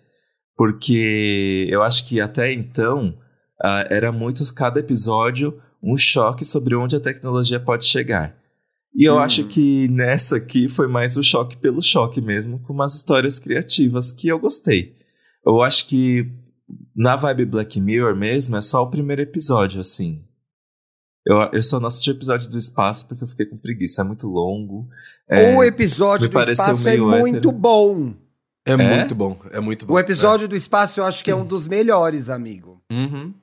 [0.57, 3.19] Porque eu acho que até então
[3.63, 8.35] ah, era muito cada episódio um choque sobre onde a tecnologia pode chegar.
[8.95, 9.19] E eu Hum.
[9.19, 14.13] acho que nessa aqui foi mais o choque pelo choque mesmo, com umas histórias criativas
[14.13, 14.97] que eu gostei.
[15.45, 16.33] Eu acho que
[16.97, 20.23] na vibe Black Mirror mesmo é só o primeiro episódio, assim.
[21.27, 24.05] Eu, eu só não assisti o episódio do espaço porque eu fiquei com preguiça, é
[24.05, 24.89] muito longo.
[25.29, 27.53] É, o episódio do espaço é muito hétero.
[27.53, 28.15] bom.
[28.65, 28.77] É, É?
[28.77, 29.39] muito bom.
[29.51, 29.95] É muito bom.
[29.95, 32.81] O episódio do espaço eu acho que é um dos melhores, amigo.
[32.91, 32.95] É.
[32.95, 33.35] Uhum.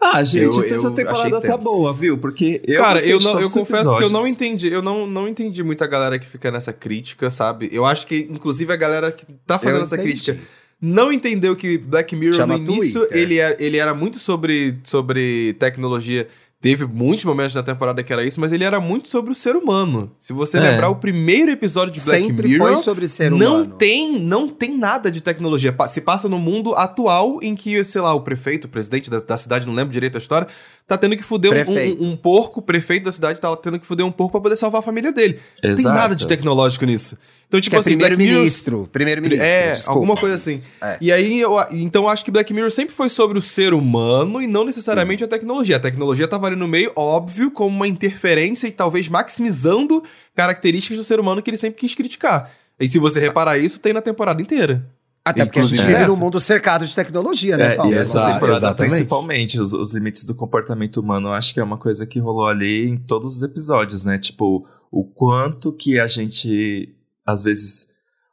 [0.00, 2.18] Ah, gente, Eu- então essa eu temporada tá boa, viu?
[2.18, 4.30] Porque eu Cara, eu, não, eu confesso que eu não episódios.
[4.30, 4.68] entendi.
[4.68, 7.68] Eu não, não entendi muita galera que fica nessa crítica, sabe?
[7.72, 10.10] Eu acho que, inclusive, a galera que tá fazendo Eu essa entendi.
[10.12, 10.38] crítica
[10.82, 13.16] não entendeu que Black Mirror, Chama no início, Twitter.
[13.18, 16.26] ele era, ele era muito sobre, sobre tecnologia.
[16.60, 19.56] Teve muitos momentos na temporada que era isso, mas ele era muito sobre o ser
[19.56, 20.12] humano.
[20.16, 20.60] Se você É.
[20.60, 23.74] lembrar o primeiro episódio de Black Sempre Mirror, foi sobre ser não humano.
[23.76, 25.74] tem, não tem nada de tecnologia.
[25.88, 29.36] Se passa no mundo atual em que, sei lá, o prefeito, o presidente da, da
[29.36, 30.46] cidade, não lembro direito a história,
[30.86, 33.86] tá tendo que fuder um- um, um porco, o prefeito da cidade tá tendo que
[33.86, 35.40] fuder um porco pra poder salvar a família dele.
[35.64, 35.96] Não tem Exato.
[35.98, 37.18] nada de tecnológico nisso.
[37.52, 38.88] Então, tipo que é assim, Black Mirror- primeiro-ministro.
[38.90, 39.46] Primeiro-ministro.
[39.46, 39.98] é, desculpa.
[39.98, 40.62] alguma coisa assim.
[40.80, 40.96] É.
[41.02, 44.40] E aí, eu, então eu acho que Black Mirror sempre foi sobre o ser humano
[44.40, 45.76] e não necessariamente a tecnologia.
[45.76, 50.02] A tecnologia tava ali no meio, óbvio, como uma interferência e talvez maximizando
[50.34, 52.50] características do ser humano que ele sempre quis criticar.
[52.80, 54.84] E se você reparar isso, tem na temporada inteira.
[55.24, 57.92] Até porque a gente Inclusive vive num mundo cercado de tecnologia, né, É, Paulo?
[57.92, 61.76] e essa temporada, principalmente, os, os limites do comportamento humano, eu acho que é uma
[61.78, 64.18] coisa que rolou ali em todos os episódios, né?
[64.18, 66.92] Tipo, o quanto que a gente,
[67.26, 67.88] às vezes.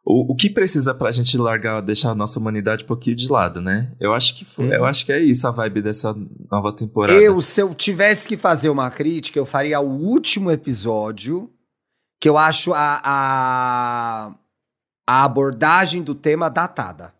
[0.05, 3.61] O, o que precisa pra gente largar, deixar a nossa humanidade um pouquinho de lado,
[3.61, 3.91] né?
[3.99, 4.73] Eu acho que foi, Uhum.
[4.73, 6.15] eu acho que é isso a vibe dessa
[6.49, 7.19] nova temporada.
[7.19, 11.51] Eu, se eu tivesse que fazer uma crítica, eu faria o último episódio,
[12.19, 14.35] que eu acho a, a,
[15.07, 17.13] a abordagem do tema datada.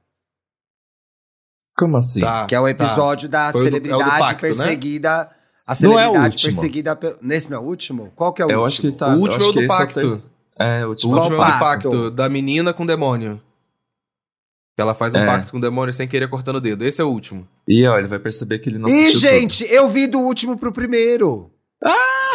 [1.78, 2.22] Como assim?
[2.22, 2.70] Tá, Que é o tá.
[2.72, 4.36] episódio da Foi o do- é celebridade pacto, né?
[4.42, 5.30] perseguida.
[5.68, 6.54] A Não é o celebridade último.
[6.54, 6.96] perseguida.
[6.96, 8.12] pelo- Nesse não é o último?
[8.16, 8.66] Qual que é o eu último?
[8.68, 9.08] acho que tá.
[9.10, 10.24] O eu último acho é o que do esse pacto.
[10.60, 11.16] É, o O último.
[11.16, 11.60] último é o pacto?
[11.90, 13.42] pacto, da menina com o demônio.
[14.76, 15.26] Que ela faz um É.
[15.26, 16.86] pacto com o demônio sem querer cortando o dedo.
[16.86, 17.48] Esse é o último.
[17.68, 20.72] E ó, ele vai perceber que ele não Ih, gente, eu vi do último pro
[20.72, 21.52] primeiro.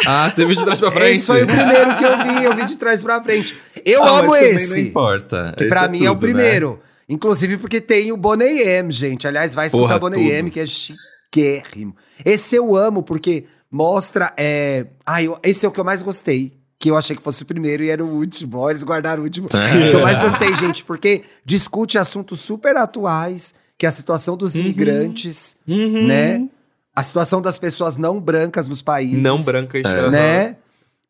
[0.07, 1.13] Ah, você viu de trás pra frente?
[1.19, 3.55] Esse foi o primeiro que eu vi, eu vi de trás pra frente.
[3.85, 4.09] Eu tudo.
[4.11, 4.69] Ah, amo mas esse.
[4.69, 5.53] Não importa.
[5.57, 6.33] Que Esse pra mim é o tudo, né?
[6.33, 6.81] primeiro.
[7.07, 9.27] Inclusive porque tem o Boney M, gente.
[9.27, 10.33] Aliás, vai escutar Porra, Boney tudo.
[10.33, 11.95] M, que é chiquérrimo.
[12.25, 14.33] Esse eu amo porque mostra.
[14.35, 14.87] É...
[15.05, 16.53] Ai, esse é o que eu mais gostei.
[16.77, 18.57] Que eu achei que fosse o primeiro e era o último.
[18.59, 19.47] Ó, eles guardaram o último.
[19.47, 19.89] É.
[19.91, 24.55] que eu mais gostei, gente, porque discute assuntos super atuais, que é a situação dos
[24.55, 26.05] imigrantes, Uhum.
[26.07, 26.47] né?
[26.95, 29.21] A situação das pessoas não brancas nos países.
[29.21, 29.83] Não brancas.
[29.85, 30.09] É.
[30.09, 30.55] Né?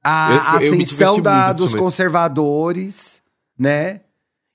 [0.08, 3.22] a Eu- eu ascensão da- dos conservadores,
[3.58, 4.02] né?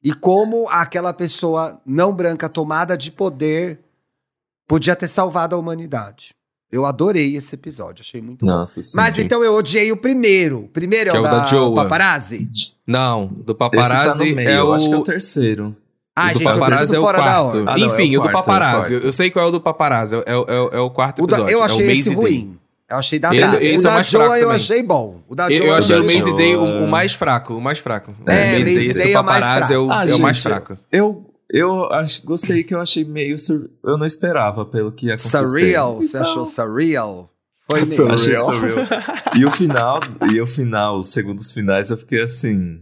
[0.03, 3.81] E como aquela pessoa não branca tomada de poder
[4.69, 6.35] podia ter salvado a humanidade.
[6.73, 8.53] Eu adorei esse episódio, achei muito bom.
[8.53, 8.93] Nossa, sim.
[8.97, 9.23] Mas sim.
[9.23, 10.61] então eu odiei o primeiro.
[10.61, 11.75] O primeiro é, Que o é o da, da Joa.
[11.83, 12.49] Paparazzi?
[12.87, 14.73] Não, do tá paparazzi meio, é eu o...
[14.73, 15.77] acho que é o terceiro.
[16.15, 17.57] Ah, o gente, eu paparazzi isso é o fora da quarto.
[17.59, 17.59] hora.
[17.73, 18.77] Ah, não, é o Enfim, o do quarto, é o paparazzi.
[18.79, 18.93] quarto.
[18.93, 20.15] eu, eu sei qual é o do paparazzi.
[20.15, 21.53] É, o- é o- é o quarto O da- episódio.
[21.55, 22.17] eu é o achei Maze esse Day.
[22.17, 22.57] ruim.
[22.89, 24.57] Eu achei da Ele- esse O é o da Joa eu também.
[24.57, 25.21] achei bom.
[25.29, 26.35] O da Eu, Joa eu achei o da Maze.
[26.35, 27.55] Day o, o mais fraco.
[27.55, 28.13] O mais fraco.
[28.27, 30.09] É, o Maze Day do é o mais paparazzi é o, fraco.
[30.09, 30.79] é o Ah, mais fraco.
[30.91, 33.39] Eu, eu ach- gostei que eu achei meio.
[33.39, 35.47] sur- Eu não esperava pelo que ia acontecer.
[35.47, 35.97] Surreal.
[35.97, 37.31] Você Então, achou surreal?
[37.71, 38.13] Foi mesmo.
[38.13, 38.53] Achei Surreal.
[38.85, 38.87] surreal.
[39.37, 40.01] e o final,
[40.33, 42.81] e o final, os segundos finais, eu fiquei assim.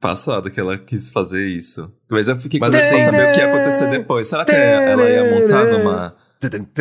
[0.00, 1.88] Passado que ela quis fazer isso.
[2.10, 4.26] Mas eu fiquei Mas curioso pra assim- saber o que ia acontecer depois.
[4.26, 6.16] Será que ela ia montar numa.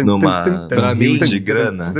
[0.04, 1.94] Numa Pra mim- de grana?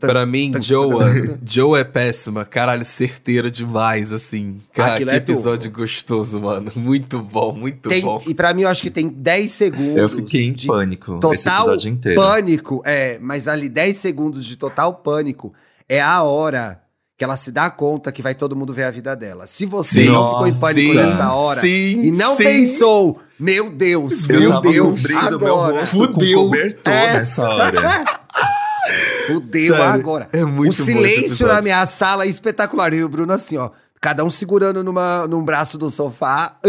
[0.00, 1.06] Pra mim, Joa,
[1.44, 2.44] Joa é péssima.
[2.44, 4.58] Caralho, certeira demais, assim.
[4.72, 5.32] Cara, Aquilo que é tudo.
[5.36, 6.70] episódio gostoso, mano.
[6.76, 8.22] Muito bom, muito Tem, bom.
[8.26, 9.96] e pra mim, eu acho que tem 10 segundos.
[9.96, 12.20] Eu fiquei em de pânico esse total episódio inteiro.
[12.20, 12.82] pânico.
[12.84, 15.52] É, mas ali 10 segundos de total pânico
[15.88, 16.80] é a hora
[17.22, 19.46] que ela se dá conta que vai todo mundo ver a vida dela.
[19.46, 20.08] Se você Sim.
[20.08, 22.42] não ficou em pânico Sim, nessa hora sim, e não sim.
[22.42, 25.86] pensou, meu Deus, Eu meu Deus, agora.
[25.86, 26.50] Fudeu.
[26.84, 27.12] É.
[27.12, 28.04] nessa hora.
[29.28, 30.28] Fudeu Sério, agora.
[30.32, 32.92] é muito o silêncio na minha sala é espetacular.
[32.92, 33.70] E o Bruno assim, ó.
[34.00, 36.58] Cada um segurando numa, num braço do sofá.
[36.60, 36.68] Ah,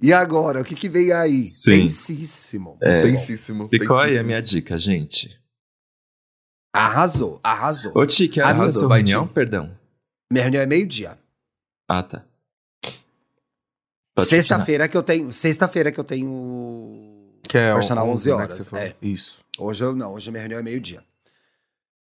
[0.00, 0.60] e agora?
[0.60, 1.44] O que que vem aí?
[1.44, 1.80] Sim.
[1.80, 2.76] Tensíssimo.
[2.80, 3.02] É.
[3.02, 3.68] Tensíssimo.
[3.68, 4.26] Ficou aí a tensíssimo.
[4.28, 5.36] minha dica, gente.
[6.74, 7.92] Arrasou, arrasou.
[7.94, 9.28] Ô, a Arrasou, sua vai, reunião?
[9.28, 9.70] Perdão.
[10.30, 11.16] Minha reunião é meio-dia.
[11.88, 12.24] Ah, tá.
[14.18, 15.32] Sexta-feira que eu tenho.
[15.32, 17.30] Sexta-feira que eu tenho.
[17.48, 18.84] Que é Personal 11 né, horas, falou.
[18.84, 18.96] é.
[19.00, 19.38] Isso.
[19.56, 21.04] Hoje eu não, hoje minha reunião é meio-dia.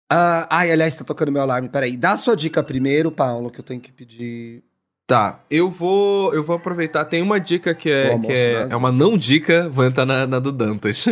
[0.09, 1.67] Ah, ai, aliás, tá tocando meu alarme.
[1.67, 1.97] Peraí.
[1.97, 4.63] Dá sua dica primeiro, Paulo, que eu tenho que pedir.
[5.05, 7.03] Tá, eu vou, eu vou aproveitar.
[7.03, 10.39] Tem uma dica que é, que é, é uma não dica, vou entrar na, na
[10.39, 11.05] do Dantas.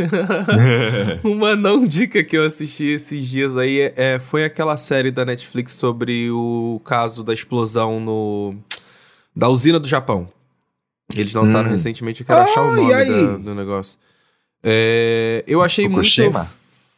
[1.26, 5.26] uma não dica que eu assisti esses dias aí é, é- foi aquela série da
[5.26, 8.56] Netflix sobre o caso da explosão no
[9.36, 10.28] da usina do Japão.
[11.16, 11.74] Eles lançaram Hum.
[11.74, 14.00] recentemente, eu quero achar o Ah, nome da- do negócio.
[14.64, 16.40] É, eu achei Fukushima?
[16.40, 16.52] muito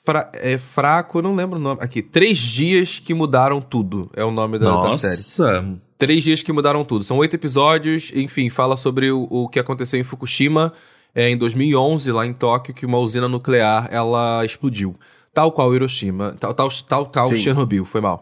[0.05, 1.79] fra- é, fraco, eu não lembro o nome.
[1.81, 5.13] Aqui, Três Dias que Mudaram Tudo é o nome da, da série.
[5.15, 5.79] Nossa.
[6.05, 7.03] Três dias que mudaram tudo.
[7.03, 10.73] São oito episódios, enfim, fala sobre o, o que aconteceu em Fukushima
[11.15, 14.95] é, em 2011, lá em Tóquio, que uma usina nuclear ela explodiu.
[15.33, 17.37] Tal qual Hiroshima, tal tal, tal, tal Sim.
[17.37, 18.21] Chernobyl, foi mal.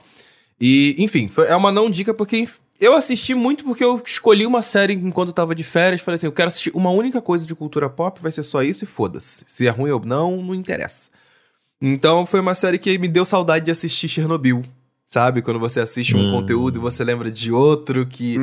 [0.59, 2.47] E, enfim, foi- é uma não dica porque
[2.79, 6.01] eu assisti muito porque eu escolhi uma série enquanto eu tava de férias.
[6.01, 8.83] Falei assim, eu quero assistir uma única coisa de cultura pop, vai ser só isso
[8.83, 9.43] e foda-se.
[9.47, 11.09] Se é ruim ou não, não interessa.
[11.81, 14.61] Então foi uma série que me deu saudade de assistir Chernobyl.
[15.13, 15.41] Sabe?
[15.41, 16.31] Quando você assiste um Hum.
[16.31, 18.37] conteúdo e você lembra de outro que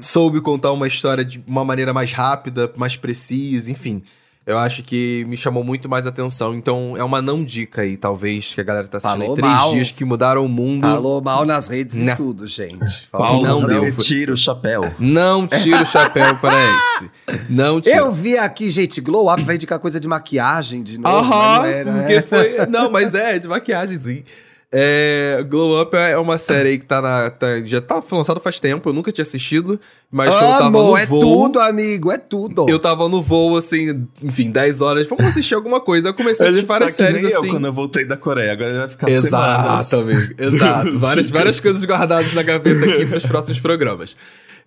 [0.00, 4.00] soube contar uma história de uma maneira mais rápida, mais precisa, enfim.
[4.46, 6.54] Eu acho que me chamou muito mais atenção.
[6.54, 9.20] Então é uma não dica aí, talvez, que a galera tá assistindo.
[9.20, 9.42] Falou aí.
[9.42, 9.72] Três mal.
[9.74, 10.88] dias que mudaram o mundo.
[10.88, 12.16] Falou mal nas redes e Não.
[12.16, 13.06] tudo, gente.
[13.12, 13.94] Paulo, Falou não não, deu.
[13.98, 14.90] tira o chapéu.
[14.98, 17.10] Não tira o chapéu para esse.
[17.50, 17.96] Não tira.
[17.98, 21.14] Eu vi aqui, gente, Glow Up vai indicar coisa de maquiagem de novo.
[21.18, 22.22] Aham, não era, porque é.
[22.22, 22.66] foi.
[22.66, 24.24] Não, mas é, de maquiagem, sim.
[24.70, 27.30] É, Glow Up é uma série aí que tá na.
[27.30, 30.96] tá- já tá lançado faz tempo, eu nunca tinha assistido, mas quando eu tava no
[30.96, 31.20] é voo.
[31.20, 32.68] tudo, amigo, é tudo.
[32.68, 35.06] Eu tava no voo, assim, enfim, 10 horas.
[35.06, 36.10] Vamos assistir alguma coisa.
[36.10, 37.48] Eu comecei a assistir vai várias que séries nem eu assim.
[37.48, 38.52] quando eu voltei da Coreia.
[38.52, 39.86] Agora ele vai ficar semanas.
[39.86, 40.34] Exato, amigo.
[40.38, 40.98] Exato.
[40.98, 44.14] várias, várias coisas guardadas na gaveta aqui para os próximos programas.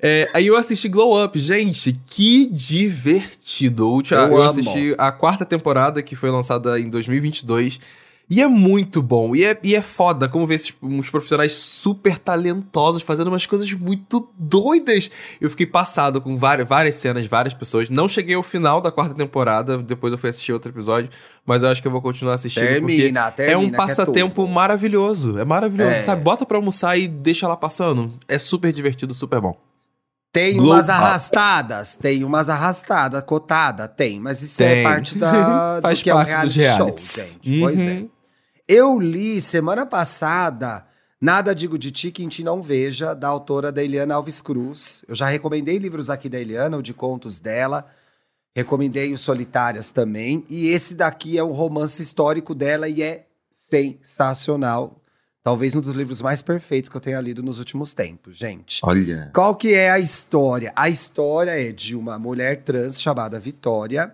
[0.02, 1.38] É, aí eu assisti Glow Up.
[1.40, 4.02] Gente, que divertido.
[4.10, 7.80] Eu Eu, assisti a quarta temporada, que foi lançada em 2022.
[8.34, 9.36] E é muito bom.
[9.36, 13.70] E é, e é foda como ver esses, uns profissionais super talentosos fazendo umas coisas
[13.74, 15.12] muito doidas.
[15.42, 17.90] Eu fiquei passado com várias, várias cenas, várias pessoas.
[17.90, 19.80] Não cheguei ao final da quarta temporada.
[19.80, 21.10] Depois eu fui assistir outro episódio.
[21.46, 22.64] Mas eu acho que eu vou continuar assistindo.
[22.80, 23.54] porque Termina, termina.
[23.54, 24.54] é um que passatempo tudo.
[24.54, 25.38] maravilhoso.
[25.38, 26.00] É maravilhoso, É.
[26.00, 26.22] sabe?
[26.24, 28.14] Bota pra almoçar e deixa lá passando.
[28.30, 29.58] É super divertido, super bom.
[30.34, 34.18] Tem umas arrastadas, tem umas arrastadas, cotada, tem.
[34.22, 34.80] Mas isso Tem.
[34.80, 37.60] é parte da, do Faz que é um parte reality show, gente.
[37.60, 38.06] Pois é.
[38.68, 40.86] Eu li semana passada
[41.22, 45.06] Nada Digo de Ti que em Ti Não Veja, da autora da Eliana Alves Cruz.
[45.08, 47.86] Eu já recomendei livros aqui da Eliana, o de contos dela.
[48.56, 50.44] Recomendei os Solitárias também.
[50.50, 55.00] E esse daqui é um romance histórico dela e é sensacional.
[55.44, 58.82] Talvez um dos livros mais perfeitos que eu tenha lido nos últimos tempos, gente.
[58.84, 59.30] Olha.
[59.32, 60.74] Qual que é a história?
[60.76, 64.12] A história é de uma mulher trans chamada Vitória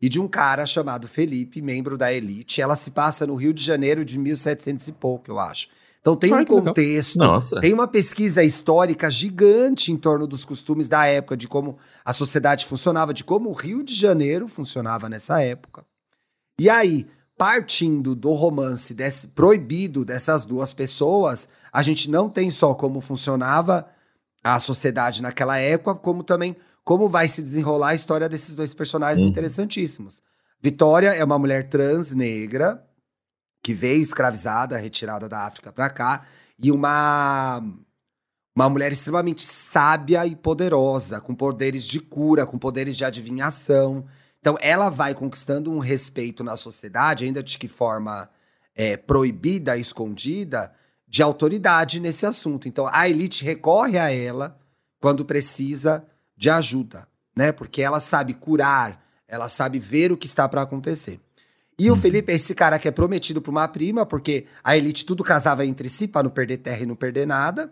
[0.00, 2.62] e de um cara chamado Felipe, membro da elite.
[2.62, 5.68] Ela se passa no Rio de Janeiro de 1700 e pouco, eu acho.
[6.00, 7.60] Então tem Ai, um contexto, Nossa.
[7.60, 12.64] tem uma pesquisa histórica gigante em torno dos costumes da época, de como a sociedade
[12.64, 15.84] funcionava, de como o Rio de Janeiro funcionava nessa época.
[16.58, 22.74] E aí, partindo do romance desse, proibido dessas duas pessoas, a gente não tem só
[22.74, 23.86] como funcionava
[24.42, 29.22] a sociedade naquela época, como também como vai se desenrolar a história desses dois personagens
[29.22, 29.28] Uhum.
[29.30, 30.22] interessantíssimos.
[30.60, 32.84] Vitória é uma mulher trans negra
[33.62, 36.26] que veio escravizada, retirada da África para cá,
[36.58, 37.62] e uma
[38.54, 44.04] uma mulher extremamente sábia e poderosa, com poderes de cura, com poderes de adivinhação.
[44.40, 48.28] Então, ela vai conquistando um respeito na sociedade, ainda de que forma
[48.74, 50.72] é, proibida, escondida,
[51.06, 52.66] de autoridade nesse assunto.
[52.68, 54.58] Então, a elite recorre a ela
[55.00, 56.04] quando precisa
[56.40, 57.52] de ajuda, né?
[57.52, 61.20] Porque ela sabe curar, ela sabe ver o que está para acontecer.
[61.78, 65.04] E o Felipe é esse cara que é prometido para uma prima, porque a elite
[65.04, 67.70] tudo casava entre si para não perder terra e não perder nada.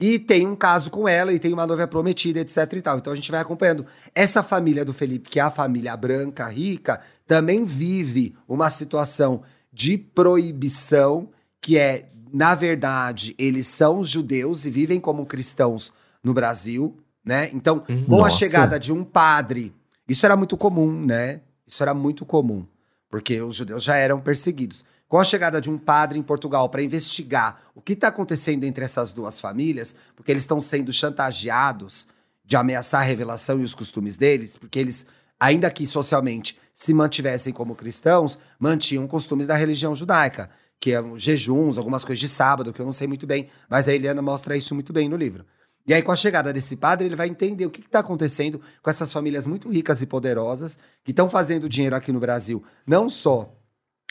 [0.00, 2.98] E tem um caso com ela e tem uma noiva prometida, etc e tal.
[2.98, 3.84] Então a gente vai acompanhando.
[4.14, 9.42] Essa família do Felipe, que é a família branca, rica, também vive uma situação
[9.72, 11.28] de proibição,
[11.60, 15.92] que é, na verdade, eles são judeus e vivem como cristãos
[16.22, 17.50] no Brasil, né?
[17.52, 18.38] Então, com a Nossa.
[18.38, 19.74] chegada de um padre,
[20.08, 21.40] isso era muito comum, né?
[21.66, 22.66] Isso era muito comum,
[23.08, 24.84] porque os judeus já eram perseguidos.
[25.08, 28.84] Com a chegada de um padre em Portugal para investigar o que está acontecendo entre
[28.84, 32.06] essas duas famílias, porque eles estão sendo chantageados
[32.44, 35.06] de ameaçar a revelação e os costumes deles, porque eles,
[35.38, 40.50] ainda que socialmente se mantivessem como cristãos, mantinham costumes da religião judaica,
[40.80, 43.92] que é jejuns, algumas coisas de sábado, que eu não sei muito bem, mas a
[43.92, 45.44] Eliana mostra isso muito bem no livro.
[45.90, 48.88] E aí, com a chegada desse padre, ele vai entender o que está acontecendo com
[48.88, 53.52] essas famílias muito ricas e poderosas que estão fazendo dinheiro aqui no Brasil, não só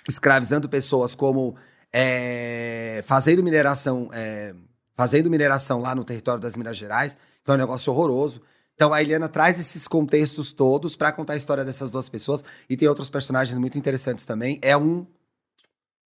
[0.05, 1.55] escravizando pessoas, como
[1.93, 4.53] é, fazendo mineração, é,
[4.93, 8.41] fazendo mineração lá no território das Minas Gerais, que é um negócio horroroso.
[8.75, 12.75] Então a Eliana traz esses contextos todos para contar a história dessas duas pessoas e
[12.75, 14.59] tem outros personagens muito interessantes também.
[14.61, 15.07] É um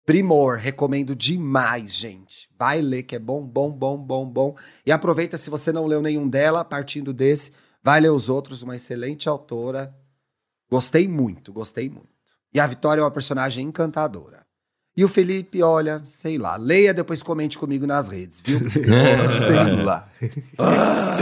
[0.05, 2.48] primor, recomendo demais, gente.
[2.59, 4.57] Vai ler que é bom, bom, bom, bom, bom.
[4.84, 8.76] E aproveita se você não leu nenhum dela, partindo desse, vai ler os outros, uma
[8.76, 9.94] excelente autora.
[10.70, 12.09] Gostei muito, gostei muito.
[12.55, 14.42] E a Vitória é uma personagem encantadora.
[14.94, 18.61] E o Felipe, olha, sei lá, leia depois comente comigo nas redes, viu?
[18.68, 20.07] Sei lá.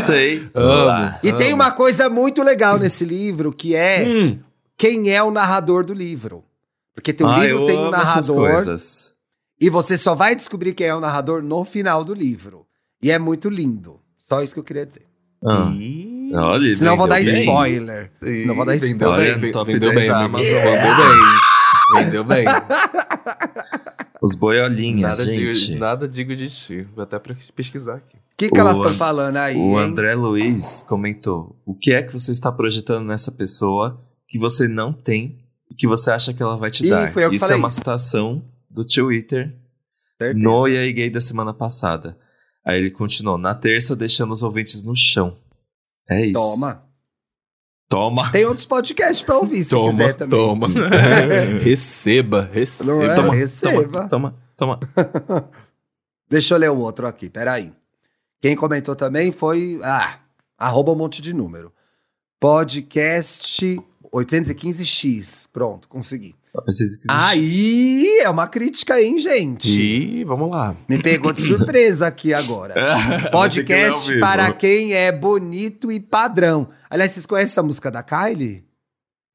[0.05, 0.49] Sei.
[0.53, 0.85] Amo.
[0.87, 1.21] lá.
[1.23, 4.41] E tem uma coisa muito legal nesse livro, que é Hum.
[4.77, 6.45] quem é o narrador do livro.
[7.01, 8.65] Porque tem um Ah, livro, eu tem um narrador,
[9.61, 12.67] e você só vai descobrir quem é o narrador no final do livro.
[13.03, 13.99] E é muito lindo.
[14.19, 15.07] Só isso que eu queria dizer.
[15.45, 15.71] Ah.
[15.73, 17.45] Ih, Olha, Senão eu vou dar vendeu bem.
[17.47, 18.13] spoiler.
[18.23, 19.39] Senão eu vou dar vendeu spoiler.
[19.39, 20.11] Olha, vendeu 10 bem.
[20.11, 20.63] Amazon.
[20.63, 22.05] Vendeu bem.
[22.05, 22.45] Vendeu bem.
[24.23, 25.67] Os boiolinhas, Nada gente.
[25.67, 26.83] digo, nada digo de ti.
[26.95, 28.17] Vou até pesquisar aqui.
[28.17, 29.57] O que, que O elas estão An- falando aí?
[29.57, 29.79] O hein?
[29.79, 33.99] André Luiz comentou: O que é que você está projetando nessa pessoa
[34.29, 35.50] que você não tem e
[35.81, 37.11] que você acha que ela vai te Ih, dar?
[37.11, 37.79] foi eu que Isso é falei uma isso.
[37.79, 39.57] citação do Twitter
[40.21, 40.39] Certeza.
[40.39, 42.19] no E aí Gay da semana passada.
[42.65, 45.39] Aí ele continuou: Na terça, deixando os ouvintes no chão.
[46.09, 46.35] É isso.
[46.35, 46.85] Toma.
[47.89, 48.31] Toma.
[48.31, 50.39] Tem outros podcasts pra ouvir, se Toma, quiser também.
[50.39, 50.69] toma.
[51.63, 52.93] receba, receba.
[52.93, 53.15] Não é?
[53.15, 54.07] Toma, Receba.
[54.09, 54.09] toma,
[54.57, 55.51] toma, toma.
[56.31, 57.73] Deixa eu ler o outro aqui, peraí.
[58.41, 59.81] Quem comentou também foi.
[59.83, 60.19] Ah,
[60.59, 61.73] arroba um monte de número.
[62.39, 63.81] Podcast
[64.13, 65.47] 815X.
[65.53, 66.35] Pronto, consegui.
[66.53, 67.07] Que.
[67.09, 69.81] Aí é uma crítica, hein, gente?
[69.81, 70.75] E vamos lá.
[70.89, 72.75] Me pegou de surpresa aqui agora.
[73.31, 76.69] Podcast que para quem é bonito e padrão.
[76.91, 78.65] Aliás, vocês conhecem essa música da Kylie?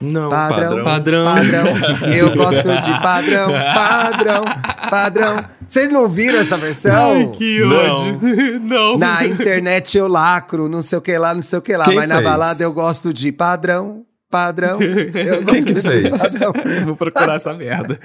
[0.03, 1.23] Não, Padrão, padrão.
[1.25, 1.65] Padrão.
[2.13, 4.43] Eu gosto de padrão, padrão,
[4.89, 5.45] padrão.
[5.65, 7.31] Vocês não viram essa versão?
[7.31, 7.77] que Não.
[7.77, 8.59] ódio.
[8.59, 8.97] Não.
[8.97, 11.85] Na internet eu lacro, não sei o que lá, não sei o que lá.
[11.85, 12.29] Quem mas na fez?
[12.29, 14.81] balada eu gosto de padrão, padrão.
[14.81, 16.17] Eu Quem que fez?
[16.17, 16.53] padrão.
[16.85, 17.99] Vou procurar essa merda.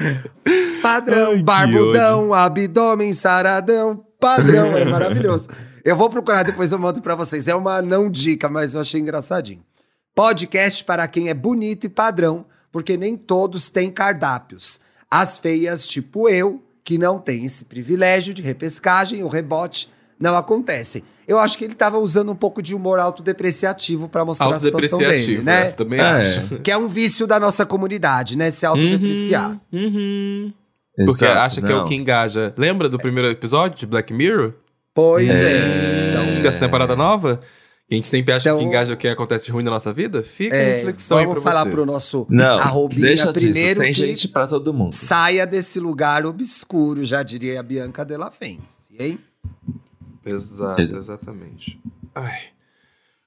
[0.83, 4.77] Padrão, Ai, barbudão, abdômen, saradão, padrão.
[4.77, 5.49] É maravilhoso.
[5.85, 7.49] Eu vou procurar, depois eu mando pra vocês.
[7.49, 9.62] É uma não dica, mas eu achei engraçadinho.
[10.14, 14.81] Podcast para quem é bonito e padrão, porque nem todos têm cardápios.
[15.11, 21.03] As feias, tipo eu, que não tem esse privilégio de repescagem, o rebote, não acontecem.
[21.31, 24.99] Eu acho que ele tava usando um pouco de humor autodepreciativo pra mostrar a situação
[24.99, 25.64] dele, Autodepreciativo, né?
[25.66, 25.70] né?
[25.70, 26.03] Também É.
[26.03, 26.59] acho.
[26.59, 28.51] Que é um vício da nossa comunidade, né?
[28.51, 29.51] Se autodepreciar.
[29.72, 30.53] Uhum, uhum.
[31.07, 31.85] Porque Exato, acha que é o não.
[31.87, 32.53] que engaja.
[32.59, 34.55] Lembra do primeiro episódio de Black Mirror?
[34.93, 35.53] Pois é.
[35.53, 36.11] É.
[36.11, 37.39] Então, Dessa temporada nova?
[37.91, 40.22] A gente sempre acha Então- que engaja o que acontece de ruim na nossa vida?
[40.24, 41.70] Fica a É, reflexão aí pra vamos falar você.
[41.70, 43.47] pro nosso Não, arrobinha deixa disso.
[43.51, 44.93] primeiro Tem que gente pra todo mundo.
[44.93, 49.18] saia desse lugar obscuro, já diria a Bianca Della Fence, hein?
[50.25, 50.99] Exato, Exato.
[51.01, 51.81] exatamente.
[52.14, 52.39] Ai.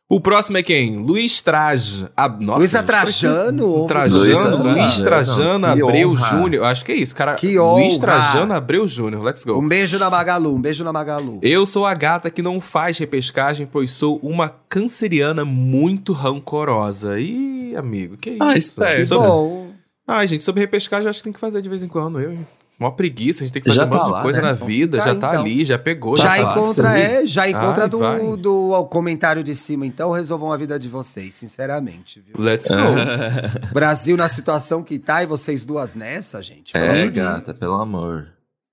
[0.09, 0.97] O próximo é quem?
[0.97, 2.05] Luiz Traj.
[2.15, 6.15] Ah, nossa, Luísa Trajano, Trajano, Luiz Trajano, Abreu.
[6.15, 6.65] Júnior.
[6.65, 7.33] Acho que é isso, cara.
[7.35, 7.99] Que Luiz honra.
[8.01, 9.23] Trajano Abreu Júnior.
[9.23, 9.57] Let's go.
[9.57, 11.39] Um beijo na Magalu, um beijo na Magalu.
[11.41, 17.19] Eu sou a gata que não faz repescagem, pois sou uma canceriana muito rancorosa.
[17.19, 18.83] Ih, amigo, que isso?
[18.83, 18.89] Ah.
[18.91, 19.71] Que Sobre- bom.
[20.05, 22.19] Ai, gente, sobre repescagem, acho que tem que fazer de vez em quando.
[22.19, 22.47] Eu, hein?
[22.83, 24.47] Mó preguiça, a gente tem que fazer Já um monte tá de lá, coisa né?
[24.49, 25.41] na Então vida, já tá então.
[25.41, 26.17] ali, já pegou.
[26.17, 28.19] Já Tá já encontra, é, já encontra Ai, do, vai.
[28.35, 32.35] do comentário de cima, então resolvam a vida de vocês, sinceramente, viu?
[32.37, 32.75] Let's go.
[33.73, 36.73] Brasil na situação que tá e vocês duas nessa, gente.
[36.73, 37.25] pelo É, de Deus.
[37.25, 38.27] gata, pelo amor.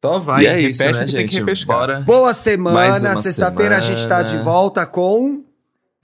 [0.05, 1.41] Só vai, e é isso, repete né, que tem que gente?
[1.45, 1.79] repescar.
[1.79, 2.01] Bora.
[2.01, 5.45] Boa semana, uma sexta-feira a gente tá de volta com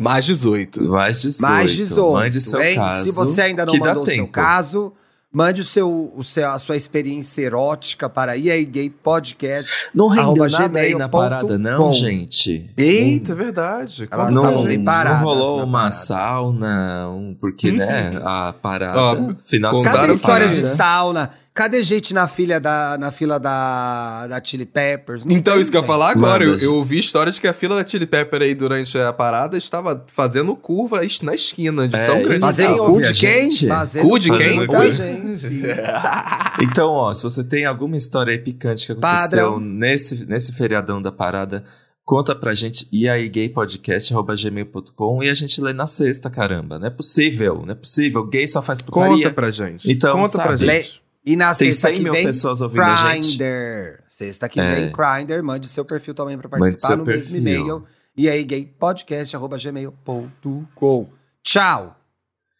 [0.01, 0.81] Mais 18.
[0.85, 1.43] Mais 18.
[1.43, 2.13] mais 18.
[2.13, 2.77] Mande seu hein?
[2.77, 3.03] caso.
[3.03, 4.93] Se você ainda não mandou o seu caso,
[5.37, 9.91] mande o seu, o seu, a sua experiência erótica para EA Gay Podcast.
[9.95, 11.09] Não rendeu arroba nada aí na gmail.com.
[11.11, 12.71] parada, não, gente.
[12.75, 14.09] Eita, é verdade.
[14.11, 15.95] Elas pra estavam bem não paradas rolou na uma parada.
[15.95, 18.99] sauna, um, porque, né, a parada.
[18.99, 20.77] Ó, final de Cadê histórias de parada.
[20.77, 21.31] sauna?
[21.57, 25.25] Cadê gente na fila da, na fila da, da Chili Peppers?
[25.25, 26.45] Não Então, tem, isso que eu ia falar agora.
[26.45, 29.57] Eu, eu ouvi história de que a fila da Chili Pepper aí durante a parada
[29.57, 32.41] estava fazendo curva na esquina, de É, tão grande.
[32.41, 33.51] Fazendo cu de a quem?
[33.51, 33.67] gente.
[33.69, 34.57] Fazendo Cu de quem?
[34.57, 35.47] muita gente.
[36.63, 41.11] Então, ó, se você tem alguma história aí picante que aconteceu nesse, nesse feriadão da
[41.13, 41.65] parada,
[42.05, 46.79] conta pra gente e aí gaypodcast.gmail.com e a gente lê na sexta, caramba.
[46.79, 48.27] Não é possível, não é possível.
[48.27, 49.17] Gay só faz putaria.
[49.17, 49.91] Conta pra gente.
[49.91, 50.67] Então, Conta pra sabe?
[50.67, 51.03] gente.
[51.27, 52.83] E na Tem sexta 100 que mil vem, pessoas ouvindo.
[52.85, 54.01] Grindr.
[54.09, 54.75] Sexta que É.
[54.77, 55.43] vem, Grindr.
[55.43, 57.37] Mande seu perfil também Mande participar no mesmo perfil.
[57.39, 57.85] e-mail.
[58.17, 61.09] E aí, gaypodcast.gmail.com.
[61.43, 61.97] Tchau.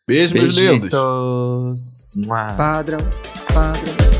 [0.07, 0.91] Beijo, meus lindos.
[2.57, 2.99] Padrão,
[3.53, 4.16] padrão.